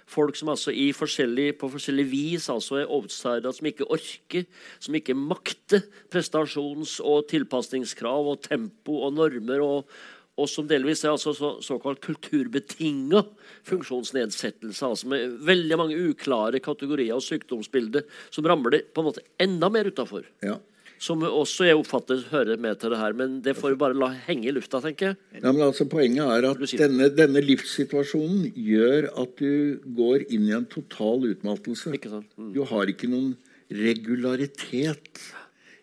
[0.08, 4.46] folk som altså forskjellig, på forskjellig vis altså er outsidere, som ikke orker,
[4.80, 9.98] som ikke makter prestasjons- og tilpasningskrav og tempo og normer, og,
[10.38, 13.22] og som delvis er altså så, såkalt kulturbetinga
[13.68, 14.86] funksjonsnedsettelse.
[14.86, 19.92] altså Med veldig mange uklare kategorier og sykdomsbilder som ramler på en måte enda mer
[19.92, 20.24] utafor.
[20.42, 20.58] ja.
[20.98, 23.14] Som også jeg oppfatter hører med til det her.
[23.16, 25.18] Men det får vi bare la henge i lufta, tenker jeg.
[25.38, 30.56] Ja, men altså Poenget er at denne, denne livssituasjonen gjør at du går inn i
[30.58, 31.94] en total utmattelse.
[31.94, 32.52] Mm.
[32.56, 33.36] Du har ikke noen
[33.70, 35.22] regularitet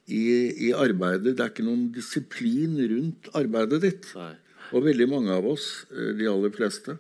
[0.06, 0.26] i,
[0.68, 1.36] i arbeidet.
[1.36, 4.10] Det er ikke noen disiplin rundt arbeidet ditt.
[4.20, 4.34] Nei.
[4.74, 6.98] Og veldig mange av oss, eh, de aller fleste,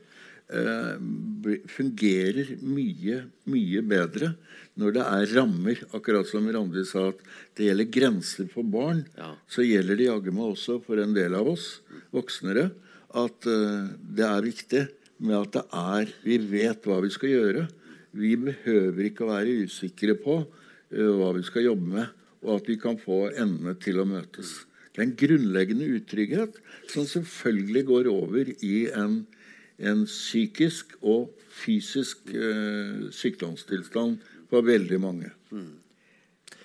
[1.72, 4.34] fungerer mye, mye bedre
[4.78, 5.80] når det er rammer.
[5.96, 7.22] Akkurat som Randi sa at
[7.58, 9.36] det gjelder grenser for barn, Ja.
[9.48, 11.80] så gjelder det jaggu meg også for en del av oss
[12.14, 12.72] voksnere
[13.16, 14.84] at eh, det er viktig
[15.24, 17.68] med at det er Vi vet hva vi skal gjøre.
[18.14, 20.46] Vi behøver ikke å være usikre på
[20.92, 22.08] eh, hva vi skal jobbe med,
[22.44, 24.66] og at vi kan få endene til å møtes.
[24.92, 26.60] Det er en grunnleggende utrygghet
[26.92, 29.26] som selvfølgelig går over i en,
[29.80, 34.20] en psykisk og fysisk eh, sykdomstilstand
[34.52, 35.32] for veldig mange.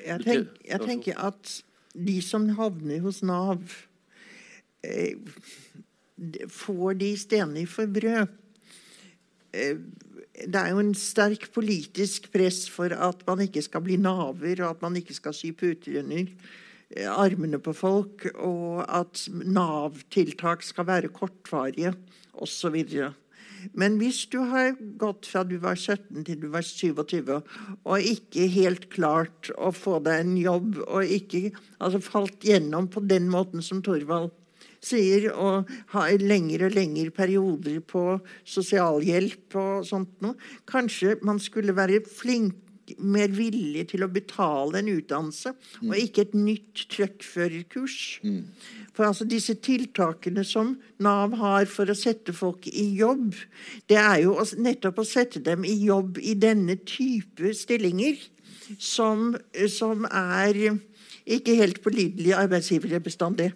[0.01, 1.57] Jeg, tenk, jeg tenker at
[1.95, 3.63] de som havner hos Nav,
[4.87, 5.19] eh,
[6.53, 8.31] får de stene for brød.
[9.53, 9.77] Eh,
[10.41, 14.77] det er jo en sterk politisk press for at man ikke skal bli naver, og
[14.77, 20.89] at man ikke skal sy puter under eh, armene på folk, og at Nav-tiltak skal
[20.89, 21.95] være kortvarige,
[22.41, 22.77] osv.
[23.77, 27.33] Men hvis du har gått fra du var 17 til du var 27,
[27.85, 33.05] og ikke helt klart å få deg en jobb, og ikke altså falt gjennom på
[33.05, 34.33] den måten som Thorvald
[34.81, 38.05] sier, og har lengre og lengre perioder på
[38.49, 40.39] sosialhjelp og sånt noe,
[40.71, 42.57] kanskje man skulle være flink
[42.99, 45.53] mer villig til å betale en utdannelse,
[45.87, 47.97] og ikke et nytt truckførerkurs.
[48.97, 53.35] For altså disse tiltakene som Nav har for å sette folk i jobb,
[53.89, 58.19] det er jo nettopp å sette dem i jobb i denne type stillinger,
[58.79, 59.35] som,
[59.69, 60.79] som er
[61.31, 63.53] ikke helt pålitelige arbeidsgivere bestandig.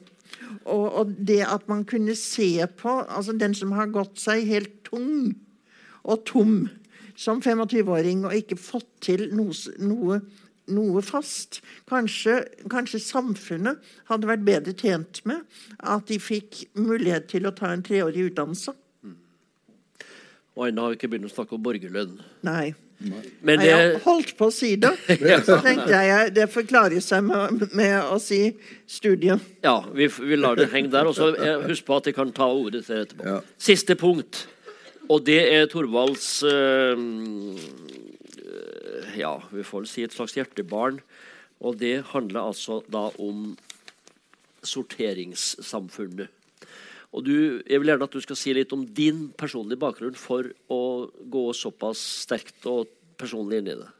[0.64, 4.80] Og, og det at man kunne se på altså den som har gått seg helt
[4.86, 5.34] tung
[6.04, 6.56] og tom
[7.16, 10.20] som 25-åring og ikke fått til noe, noe,
[10.74, 11.60] noe fast.
[11.90, 12.40] Kanskje,
[12.72, 15.44] kanskje samfunnet hadde vært bedre tjent med
[15.78, 18.74] at de fikk mulighet til å ta en treårig utdannelse.
[20.54, 22.18] Og ennå har vi ikke begynt å snakke om borgerlønn.
[22.46, 22.74] Nei.
[23.42, 23.66] Men det...
[23.66, 24.92] Jeg holdt på å si det.
[25.48, 28.40] Så tenkte jeg det forklarer seg med, med å si
[28.86, 29.36] studie.
[29.64, 31.10] ja, vi, vi lar det henge der.
[31.10, 33.26] Og så eh, husk på at jeg kan ta ordet til etterpå.
[33.26, 33.40] Ja.
[33.60, 34.44] Siste punkt.
[35.12, 37.02] Og det er Thorvalds eh,
[38.40, 41.00] eh, Ja, vi får vel si et slags hjertebarn.
[41.64, 43.52] Og det handler altså da om
[44.64, 46.32] sorteringssamfunnet.
[47.14, 50.48] Og du, Jeg vil gjerne at du skal si litt om din personlige bakgrunn for
[50.72, 52.90] å gå såpass sterkt og
[53.20, 53.90] personlig inn i det.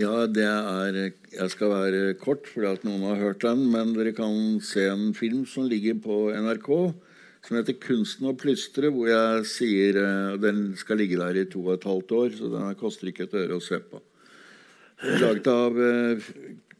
[0.00, 3.66] Ja, det er Jeg skal være kort, fordi noen har hørt den.
[3.70, 6.70] Men dere kan se en film som ligger på NRK,
[7.42, 11.64] som heter 'Kunsten å plystre', hvor jeg sier eh, Den skal ligge der i to
[11.66, 14.00] og et halvt år, så den koster ikke et øre å se på.
[15.18, 16.30] Laget av eh,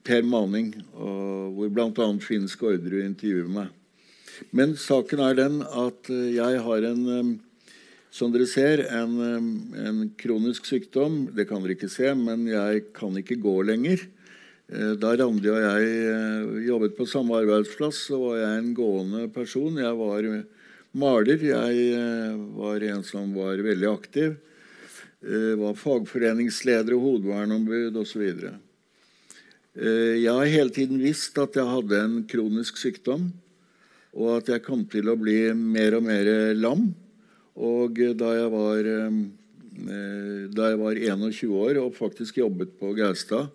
[0.07, 2.07] Per Maning, og hvor bl.a.
[2.23, 3.73] Finn Skårderud intervjuer meg.
[4.51, 7.41] Men saken er den at eh, jeg har en,
[8.15, 9.19] som dere ser, en,
[9.75, 11.25] en, kronisk sykdom.
[11.35, 14.07] Det kan dere ikke se, men jeg kan ikke gå lenger.
[14.73, 19.77] Eh, da Randi og jeg jobbet på samme arbeidsplass, så var jeg en gående person.
[19.77, 20.29] Jeg var
[20.97, 21.45] maler.
[21.45, 24.35] Jeg var en som var veldig aktiv.
[25.23, 28.25] Var fagforeningsleder og hovedvernombud osv.
[29.79, 33.29] Jeg har hele tiden visst at jeg hadde en kronisk sykdom
[34.12, 36.91] og at jeg kom til å bli mer og mer lam.
[37.57, 43.51] Og da jeg var, eh, da jeg var 21 år og faktisk jobbet på Gaustad,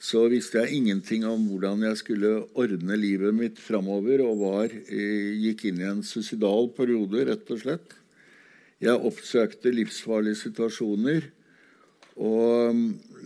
[0.00, 5.32] så visste jeg ingenting om hvordan jeg skulle ordne livet mitt framover, og var, eh,
[5.44, 7.96] gikk inn i en suicidal periode, rett og slett.
[8.80, 11.28] Jeg oppsøkte livsfarlige situasjoner.
[12.16, 12.72] Og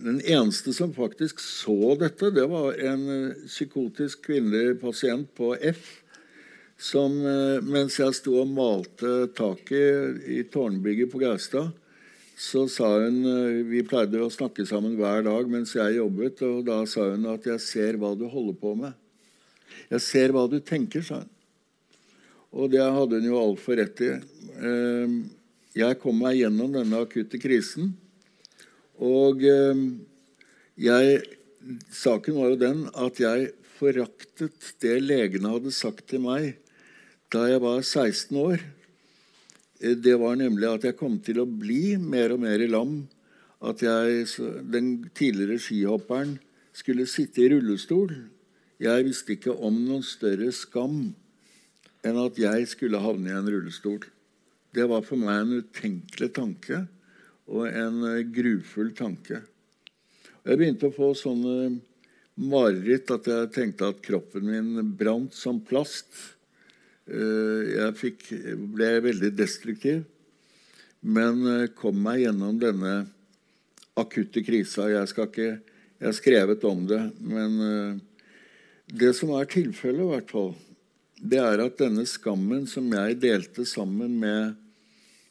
[0.03, 6.03] den eneste som faktisk så dette, det var en eh, psykotisk kvinnelig pasient på F
[6.77, 11.71] som eh, mens jeg sto og malte taket i tårnbygget på Gaustad,
[12.35, 16.65] så sa hun eh, Vi pleide å snakke sammen hver dag mens jeg jobbet, og
[16.67, 18.93] da sa hun at 'jeg ser hva du holder på med'.
[19.89, 21.29] 'Jeg ser hva du tenker', sa hun.
[22.51, 24.11] Og det hadde hun jo altfor rett i.
[24.11, 25.07] Eh,
[25.75, 27.95] jeg kom meg gjennom denne akutte krisen.
[28.95, 31.23] Og jeg,
[31.91, 36.55] saken var jo den at jeg foraktet det legene hadde sagt til meg
[37.33, 38.61] da jeg var 16 år,
[39.79, 43.03] det var nemlig at jeg kom til å bli mer og mer i lam.
[43.65, 44.27] At jeg,
[44.71, 46.37] den tidligere skihopperen
[46.75, 48.13] skulle sitte i rullestol.
[48.81, 51.13] Jeg visste ikke om noen større skam
[52.05, 54.03] enn at jeg skulle havne i en rullestol.
[54.75, 56.83] Det var for meg en utenkelig tanke
[57.47, 59.41] og en eh, grufull tanke.
[60.45, 61.77] Jeg begynte å få sånne
[62.35, 66.09] mareritt at jeg tenkte at kroppen min brant som plast.
[67.05, 68.23] Eh, jeg fikk,
[68.73, 70.01] ble veldig destruktiv,
[71.05, 72.93] men eh, kom meg gjennom denne
[73.93, 74.87] akutte krisa.
[74.89, 75.51] Jeg, ikke,
[75.99, 78.25] jeg har skrevet om det, men eh,
[78.89, 80.51] det som er tilfellet, i hvert fall,
[81.21, 84.61] det er at denne skammen som jeg delte sammen med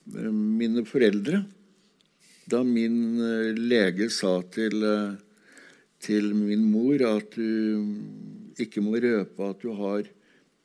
[0.04, 1.38] mine foreldre
[2.48, 3.16] Da min
[3.56, 4.82] lege sa til,
[6.04, 10.08] til min mor at du ikke må røpe at du har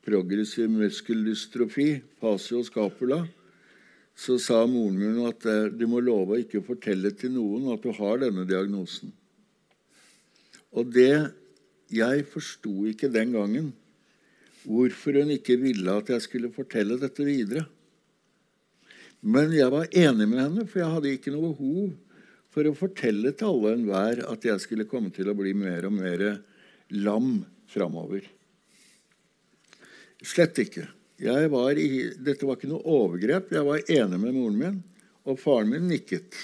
[0.04, 2.62] progressiv muskeldystrofi, fasio
[4.20, 7.84] så sa moren min at eh, du må love å ikke fortelle til noen at
[7.84, 9.12] du har denne diagnosen.
[10.76, 11.36] Og det
[11.90, 13.72] Jeg forsto ikke den gangen
[14.62, 17.64] hvorfor hun ikke ville at jeg skulle fortelle dette videre.
[19.26, 21.88] Men jeg var enig med henne, for jeg hadde ikke noe behov
[22.54, 25.88] for å fortelle til alle og enhver at jeg skulle komme til å bli mer
[25.88, 26.24] og mer
[26.94, 28.22] lam framover.
[30.20, 30.86] Slett ikke.
[31.20, 33.52] Var i, dette var ikke noe overgrep.
[33.52, 34.78] Jeg var enig med moren min,
[35.28, 36.36] og faren min nikket.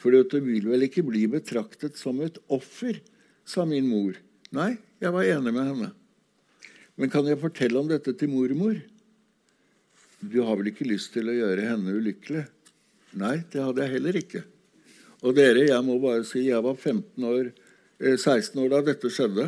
[0.00, 3.00] For du vil vel ikke bli betraktet som et offer,
[3.44, 4.16] sa min mor.
[4.56, 5.90] Nei, jeg var enig med henne.
[7.00, 8.76] Men kan jeg fortelle om dette til mormor?
[10.24, 12.44] Du har vel ikke lyst til å gjøre henne ulykkelig?
[13.20, 14.44] Nei, det hadde jeg heller ikke.
[15.24, 17.50] Og dere, jeg må bare si, jeg var år,
[18.00, 19.46] 16 eh, år da dette skjedde.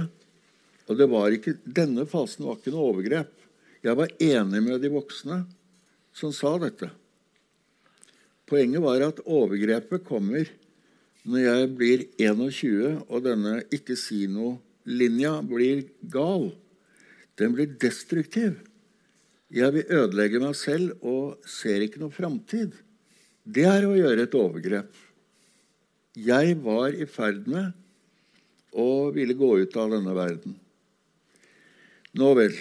[0.87, 3.33] Og ikke, Denne fasen var ikke noe overgrep.
[3.83, 5.43] Jeg var enig med de voksne
[6.17, 6.89] som sa dette.
[8.47, 10.47] Poenget var at overgrepet kommer
[11.27, 16.53] når jeg blir 21 og denne ikke si noe-linja blir gal.
[17.37, 18.61] Den blir destruktiv.
[19.51, 22.75] Jeg vil ødelegge meg selv og ser ikke noe framtid.
[23.43, 24.95] Det er å gjøre et overgrep.
[26.17, 27.75] Jeg var i ferd med
[28.73, 30.57] å ville gå ut av denne verden.
[32.17, 32.55] Nå vel.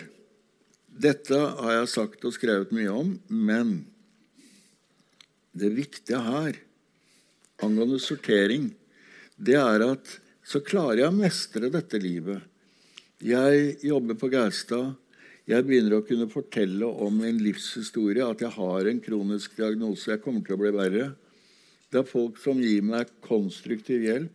[0.92, 3.86] Dette har jeg sagt og skrevet mye om, men
[5.56, 6.58] det viktige her
[7.64, 8.74] angående sortering,
[9.40, 12.44] det er at så klarer jeg å mestre dette livet.
[13.24, 14.92] Jeg jobber på Gaustad.
[15.48, 20.10] Jeg begynner å kunne fortelle om min livshistorie, at jeg har en kronisk diagnose.
[20.12, 21.06] Jeg kommer til å bli verre.
[21.88, 24.34] Det er folk som gir meg konstruktiv hjelp.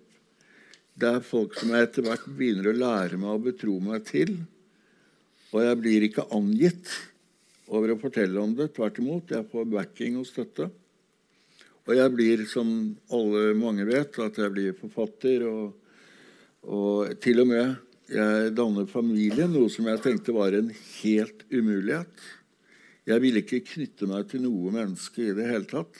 [0.96, 4.38] Det er folk som jeg etter hvert begynner å lære meg å betro meg til.
[5.50, 6.90] Og jeg blir ikke angitt
[7.70, 8.70] over å fortelle om det.
[8.76, 9.32] Tvert imot.
[9.34, 10.70] Jeg får backing og støtte.
[11.88, 12.68] Og jeg blir, som
[13.10, 15.46] alle mange vet, at jeg blir forfatter.
[15.48, 15.72] Og,
[16.70, 17.78] og til og med
[18.10, 22.24] jeg danner familie, noe som jeg tenkte var en helt umulighet.
[23.06, 25.98] Jeg ville ikke knytte meg til noe menneske i det hele tatt.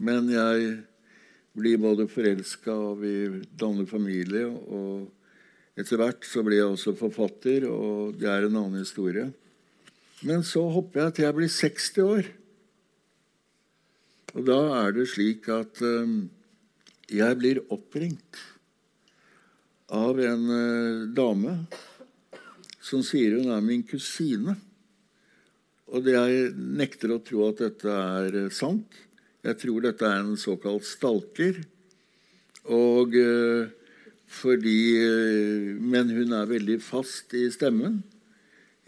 [0.00, 0.70] Men jeg
[1.52, 4.48] blir både forelska, og vi danner familie.
[4.48, 5.21] og
[5.78, 9.30] etter hvert så ble jeg også forfatter, og det er en annen historie.
[10.22, 12.30] Men så hopper jeg til jeg blir 60 år.
[14.32, 16.12] Og da er det slik at eh,
[17.12, 18.40] jeg blir oppringt
[19.92, 21.56] av en uh, dame
[22.82, 24.56] som sier hun er min kusine.
[25.92, 28.96] Og jeg nekter å tro at dette er eh, sant.
[29.44, 31.60] Jeg tror dette er en såkalt stalker.
[32.72, 33.68] Og eh,
[34.32, 38.02] fordi eh, Men hun er veldig fast i stemmen.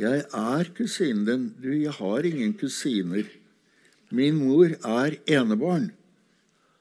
[0.00, 1.44] Jeg er kusinen din.
[1.60, 3.28] Du, jeg har ingen kusiner.
[4.10, 5.92] Min mor er enebarn.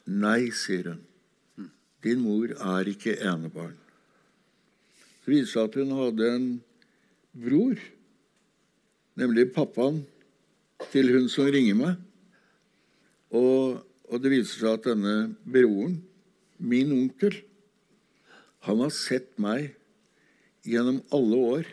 [0.09, 1.69] Nei, sier hun.
[2.03, 3.75] Din mor er ikke enebarn.
[5.23, 6.47] Så viser det seg at hun hadde en
[7.45, 7.79] bror,
[9.15, 10.01] nemlig pappaen
[10.91, 12.01] til hun som ringer meg.
[13.33, 15.15] Og, og det viser seg at denne
[15.47, 16.01] broren,
[16.59, 17.39] min onkel,
[18.63, 19.73] han har sett meg
[20.63, 21.69] gjennom alle år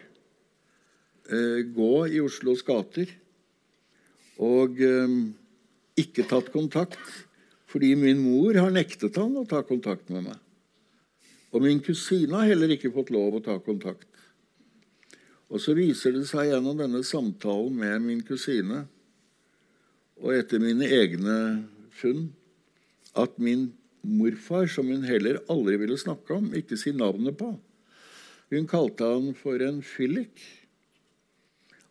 [1.31, 3.11] eh, gå i Oslos gater
[4.41, 5.19] og eh,
[6.01, 7.03] ikke tatt kontakt
[7.71, 10.39] fordi min mor har nektet han å ta kontakt med meg.
[11.55, 14.09] Og min kusine har heller ikke fått lov å ta kontakt.
[15.51, 18.85] Og så viser det seg gjennom denne samtalen med min kusine
[20.21, 21.37] og etter mine egne
[21.97, 22.29] funn
[23.19, 23.69] at min
[24.03, 27.53] morfar, som hun heller aldri ville snakke om, ikke si navnet på
[28.51, 30.41] Hun kalte han for en fyllik.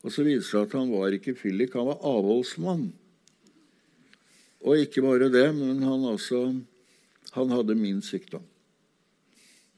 [0.04, 2.90] Og så viser det seg at han var ikke fyllik, han var avholdsmann.
[4.60, 6.42] Og ikke bare det, men han, også,
[7.36, 8.44] han hadde min sykdom.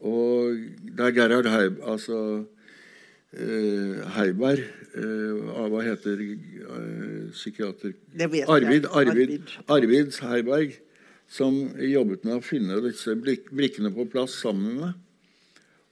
[0.01, 0.57] Og
[0.97, 4.63] det er Gerhard Heib, altså uh, Heiberg
[4.97, 7.93] uh, Hva heter uh, psykiater
[8.49, 9.37] Arvid, Arvid,
[9.69, 10.73] Arvid Heiberg,
[11.31, 14.97] som jobbet med å finne disse brikkene på plass sammen med meg.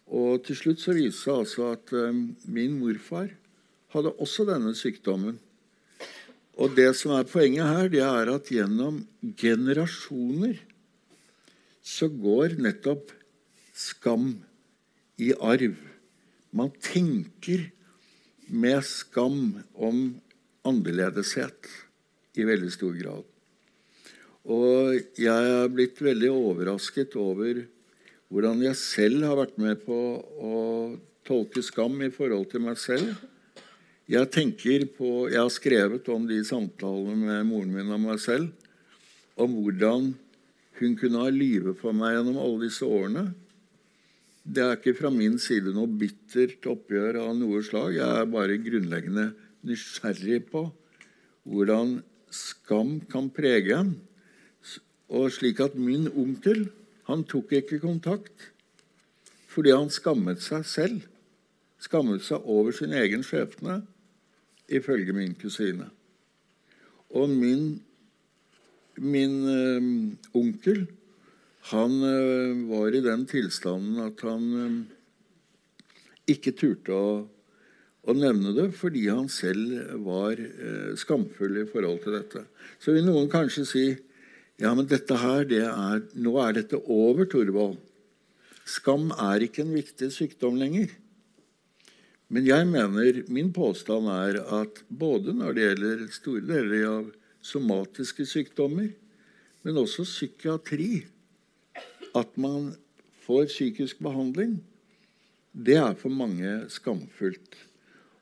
[0.09, 2.17] Og til slutt så viste det seg altså at eh,
[2.49, 3.29] min morfar
[3.93, 5.37] hadde også denne sykdommen.
[6.59, 9.03] Og det som er poenget her, det er at gjennom
[9.39, 10.59] generasjoner
[11.85, 13.13] så går nettopp
[13.71, 14.33] skam
[15.21, 15.77] i arv.
[16.51, 17.69] Man tenker
[18.49, 20.01] med skam om
[20.67, 21.69] annerledeshet
[22.35, 23.38] i veldig stor grad.
[24.47, 27.65] Og jeg er blitt veldig overrasket over
[28.29, 30.55] hvordan jeg selv har vært med på å
[31.27, 33.17] tolke skam i forhold til meg selv.
[34.09, 38.49] Jeg tenker på, jeg har skrevet om de samtalene med moren min og meg selv,
[39.37, 40.13] om hvordan
[40.79, 43.27] hun kunne ha livet for meg gjennom alle disse årene.
[44.49, 47.97] Det er ikke fra min side noe bittert oppgjør av noe slag.
[47.99, 49.27] Jeg er bare grunnleggende
[49.67, 50.63] nysgjerrig på
[51.49, 51.99] hvordan
[52.33, 53.93] skam kan prege en.
[55.09, 56.67] Og slik at min onkel
[57.09, 58.51] han tok ikke kontakt
[59.49, 60.99] fordi han skammet seg selv.
[61.81, 63.79] Skammet seg over sin egen skjebne
[64.69, 65.89] ifølge min kusine.
[67.17, 67.81] Og min,
[69.01, 69.87] min øh,
[70.37, 70.85] onkel
[71.71, 74.77] han øh, var i den tilstanden at han øh,
[76.29, 77.09] ikke turte å,
[78.05, 79.73] å, nevne det fordi han selv
[80.05, 80.37] var
[80.99, 82.45] skamfull i forhold til dette.
[82.77, 83.85] Så vil noen kanskje si
[84.59, 87.77] ja, men dette her, det er, nå er dette over, Torvald.
[88.69, 90.91] Skam er ikke en viktig sykdom lenger.
[92.29, 97.07] Men jeg mener, min påstand er at både når det gjelder store deler av
[97.41, 98.91] somatiske sykdommer,
[99.65, 101.07] men også psykiatri,
[102.17, 102.73] at man
[103.25, 104.59] får psykisk behandling,
[105.53, 107.57] det er for mange skamfullt.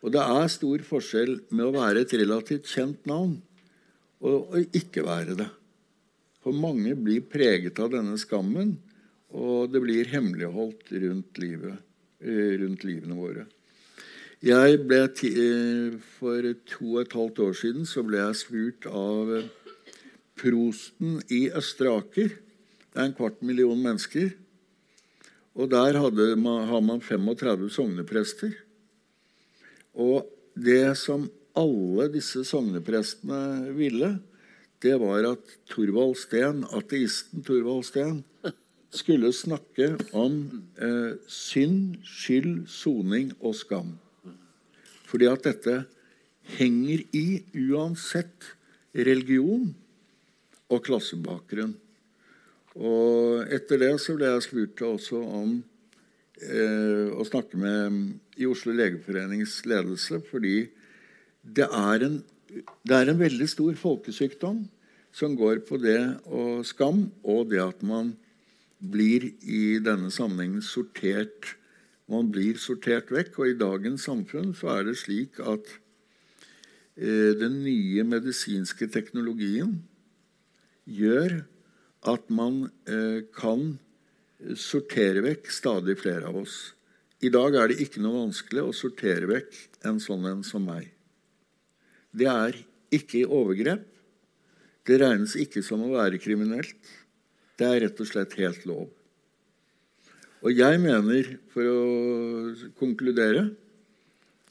[0.06, 3.40] Og det er stor forskjell med å være et relativt kjent navn
[4.22, 5.50] og, og ikke være det.
[6.48, 8.78] For mange blir preget av denne skammen,
[9.36, 11.82] og det blir hemmeligholdt rundt, livet,
[12.24, 13.44] eh, rundt livene våre.
[14.40, 19.34] Jeg ble eh, For to og et halvt år siden så ble jeg spurt av
[19.36, 19.50] eh,
[20.40, 22.32] prosten i Østre Aker.
[22.32, 24.32] Det er en kvart million mennesker.
[25.60, 26.00] Og der
[26.40, 28.56] man, har man 35 sogneprester.
[30.00, 31.28] Og det som
[31.60, 34.16] alle disse sogneprestene ville,
[34.84, 38.22] det var at Torvald Steen, ateisten Torvald Steen
[38.94, 40.38] skulle snakke om
[40.80, 43.96] eh, synd, skyld, soning og skam.
[45.08, 45.82] Fordi at dette
[46.58, 47.26] henger i
[47.68, 48.54] uansett
[48.96, 49.74] religion
[50.72, 51.76] og klassebakgrunn.
[52.78, 58.76] Og etter det så ble jeg spurt også om eh, å snakke med i Oslo
[58.78, 60.68] legeforenings ledelse, fordi
[61.42, 64.64] det er, en, det er en veldig stor folkesykdom
[65.16, 68.14] som går på det og skam, og det at man
[68.78, 71.56] blir i denne sammenhengen sortert
[72.08, 73.36] man blir sortert vekk.
[73.42, 75.68] Og i dagens samfunn så er det slik at
[76.96, 79.82] eh, den nye medisinske teknologien
[80.88, 81.42] gjør
[82.08, 83.76] at man eh, kan
[84.56, 86.58] sortere vekk stadig flere av oss.
[87.26, 89.58] I dag er det ikke noe vanskelig å sortere vekk
[89.90, 90.94] en sånn en som meg.
[92.18, 92.58] Det er
[92.94, 93.84] ikke overgrep.
[94.88, 96.80] Det regnes ikke som å være kriminelt.
[97.60, 98.88] Det er rett og slett helt lov.
[100.46, 103.50] Og jeg mener, for å konkludere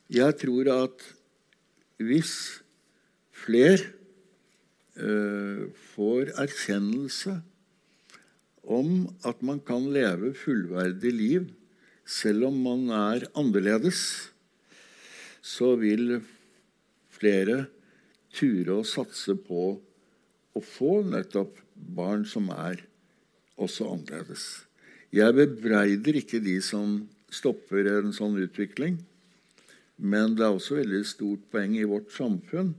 [0.06, 1.02] Jeg tror at
[1.98, 2.32] hvis
[3.34, 3.88] flere
[5.00, 5.66] uh,
[5.96, 7.34] får erkjennelse
[8.62, 11.48] om at man kan leve fullverdig liv
[12.06, 14.30] selv om man er annerledes,
[15.42, 16.20] så vil
[17.16, 17.66] flere
[18.36, 19.66] ture å satse på
[20.56, 22.82] å få nettopp barn som er
[23.60, 24.46] også annerledes.
[25.14, 26.98] Jeg bebreider ikke de som
[27.32, 28.98] stopper en sånn utvikling,
[29.96, 32.74] men det er også veldig stort poeng i vårt samfunn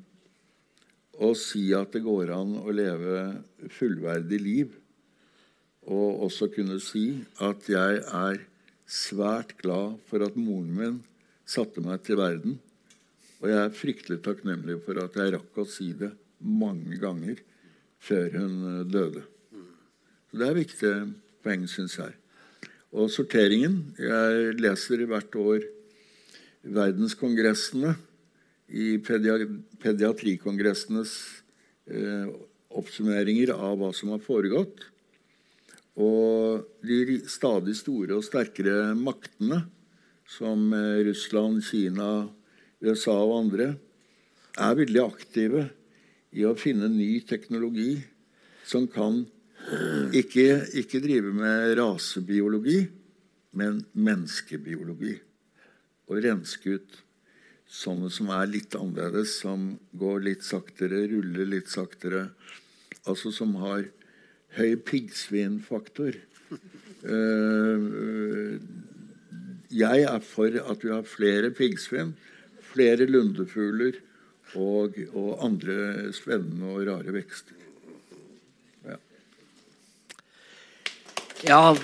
[1.18, 4.76] å si at det går an å leve fullverdig liv,
[5.88, 8.43] og også kunne si at jeg er
[8.88, 10.99] svært glad for at moren min
[11.47, 12.57] satte meg til verden,
[13.41, 16.11] og jeg er fryktelig takknemlig for at jeg rakk å si det
[16.41, 17.41] mange ganger
[18.01, 19.23] før hun døde.
[20.30, 21.07] Så Det er viktige
[21.43, 22.14] poeng, syns jeg.
[22.91, 25.61] Og sorteringen Jeg leser hvert år
[26.64, 27.95] verdenskongressene
[28.68, 31.11] i pediatrikongressenes
[31.88, 32.27] eh,
[32.77, 34.84] oppsummeringer av hva som har foregått.
[35.97, 39.64] Og de stadig store og sterkere maktene,
[40.27, 42.27] som eh, Russland, Kina,
[42.83, 43.71] USA og andre,
[44.57, 45.63] er veldig aktive
[46.33, 47.97] i å finne ny teknologi
[48.67, 49.23] som kan
[50.15, 52.85] ikke, ikke drive med rasebiologi,
[53.57, 55.17] men menneskebiologi.
[56.07, 56.99] Og renske ut
[57.67, 62.29] sånne som er litt annerledes, som går litt saktere, ruller litt saktere.
[63.07, 63.89] Altså som har
[64.57, 66.15] høy piggsvinfaktor.
[67.03, 68.55] Uh,
[69.67, 72.15] jeg er for at vi har flere piggsvin,
[72.77, 73.97] flere lundefugler
[74.55, 77.55] og, og andre spennende og rare vekster.
[81.45, 81.75] Ja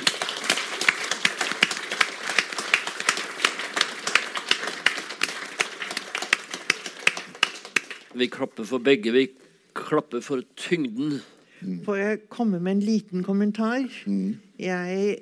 [8.14, 9.11] Vi klapper for begge.
[9.14, 9.28] Vi
[9.74, 11.20] klapper for tyngden.
[11.86, 13.88] Får jeg komme med en liten kommentar?
[14.06, 14.36] Mm.
[14.61, 15.18] Jeg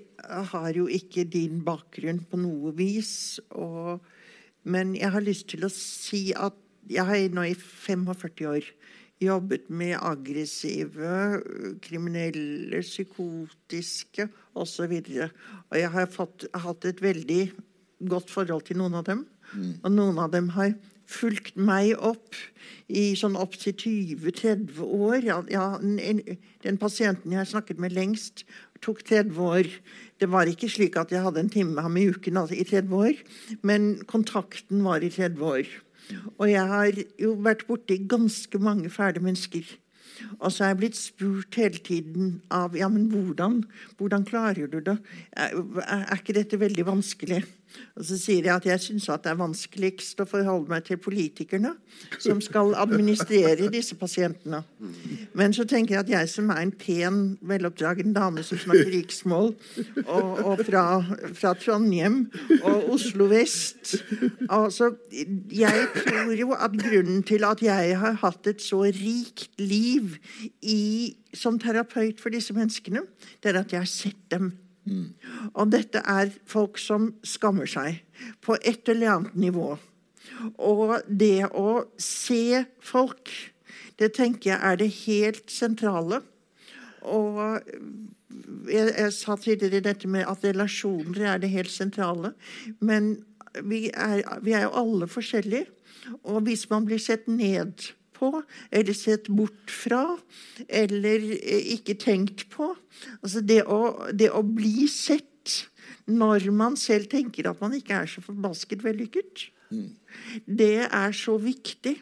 [0.52, 3.40] har jo ikke din bakgrunn på noe vis.
[3.52, 4.02] Og,
[4.64, 6.58] men jeg har lyst til å si at
[6.92, 8.68] jeg har nå i 45 år
[9.22, 11.42] jobbet med aggressive,
[11.86, 14.28] kriminelle, psykotiske
[14.58, 14.96] osv.
[14.98, 15.28] Og, så
[15.70, 17.44] og jeg har fått, hatt et veldig
[18.10, 19.26] godt forhold til noen av dem.
[19.54, 19.74] Mm.
[19.84, 20.74] Og noen av dem har
[21.12, 22.38] fulgt meg opp
[22.92, 25.20] i sånn opptil 20-30 år.
[25.28, 28.46] Ja, ja, den pasienten jeg snakket med lengst,
[28.84, 29.70] tok 30 år.
[30.22, 32.66] Det var ikke slik at jeg hadde en time med ham i uken altså, i
[32.68, 33.22] 30 år,
[33.68, 35.70] men kontakten var i 30 år.
[36.40, 39.64] Og jeg har jo vært borti ganske mange fæle mennesker.
[40.40, 43.62] Og så er jeg blitt spurt hele tiden av ja, men hvordan,
[43.98, 44.98] hvordan klarer du det?
[45.32, 45.56] Er,
[45.86, 47.42] er ikke dette veldig vanskelig?
[47.96, 51.74] Og så sier jeg at jeg syns det er vanskeligst å forholde meg til politikerne
[52.22, 54.62] som skal administrere disse pasientene.
[55.38, 59.54] Men så tenker jeg at jeg som er en pen, veloppdragen dame som snakker riksmål,
[60.06, 60.86] og, og fra,
[61.38, 62.24] fra, Trondheim
[62.62, 63.98] og Oslo vest
[64.50, 64.94] altså,
[65.52, 70.16] Jeg tror jo at grunnen til at jeg har hatt et så rikt liv
[70.62, 73.04] i, som terapeut for disse menneskene,
[73.44, 74.54] det er at jeg har sett dem
[74.90, 75.14] Mm.
[75.54, 78.02] Og dette er folk som skammer seg
[78.42, 79.76] på et eller annet nivå.
[80.58, 83.32] Og det å se folk,
[84.02, 86.22] det tenker jeg er det helt sentrale.
[87.02, 87.62] Og
[88.70, 92.34] jeg, jeg sa tidligere dette med at relasjoner er det helt sentrale.
[92.80, 93.14] Men
[93.62, 95.68] vi er, vi er jo alle forskjellige.
[96.24, 97.92] Og hvis man blir sett ned
[98.22, 98.30] på,
[98.70, 100.04] eller sett bort fra,
[100.70, 102.72] eller eh, ikke tenkt på.
[103.22, 105.28] Altså det å, det å bli sett
[106.12, 109.50] når man selv tenker at man ikke er så forbasket vellykket,
[110.46, 111.96] det er så viktig.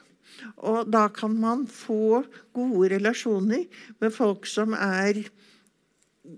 [0.65, 2.23] Og da kan man få
[2.55, 3.65] gode relasjoner
[3.99, 5.25] med folk som er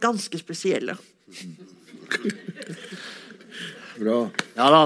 [0.02, 0.98] ganske spesielle.
[4.00, 4.30] Bra.
[4.58, 4.84] Ja da.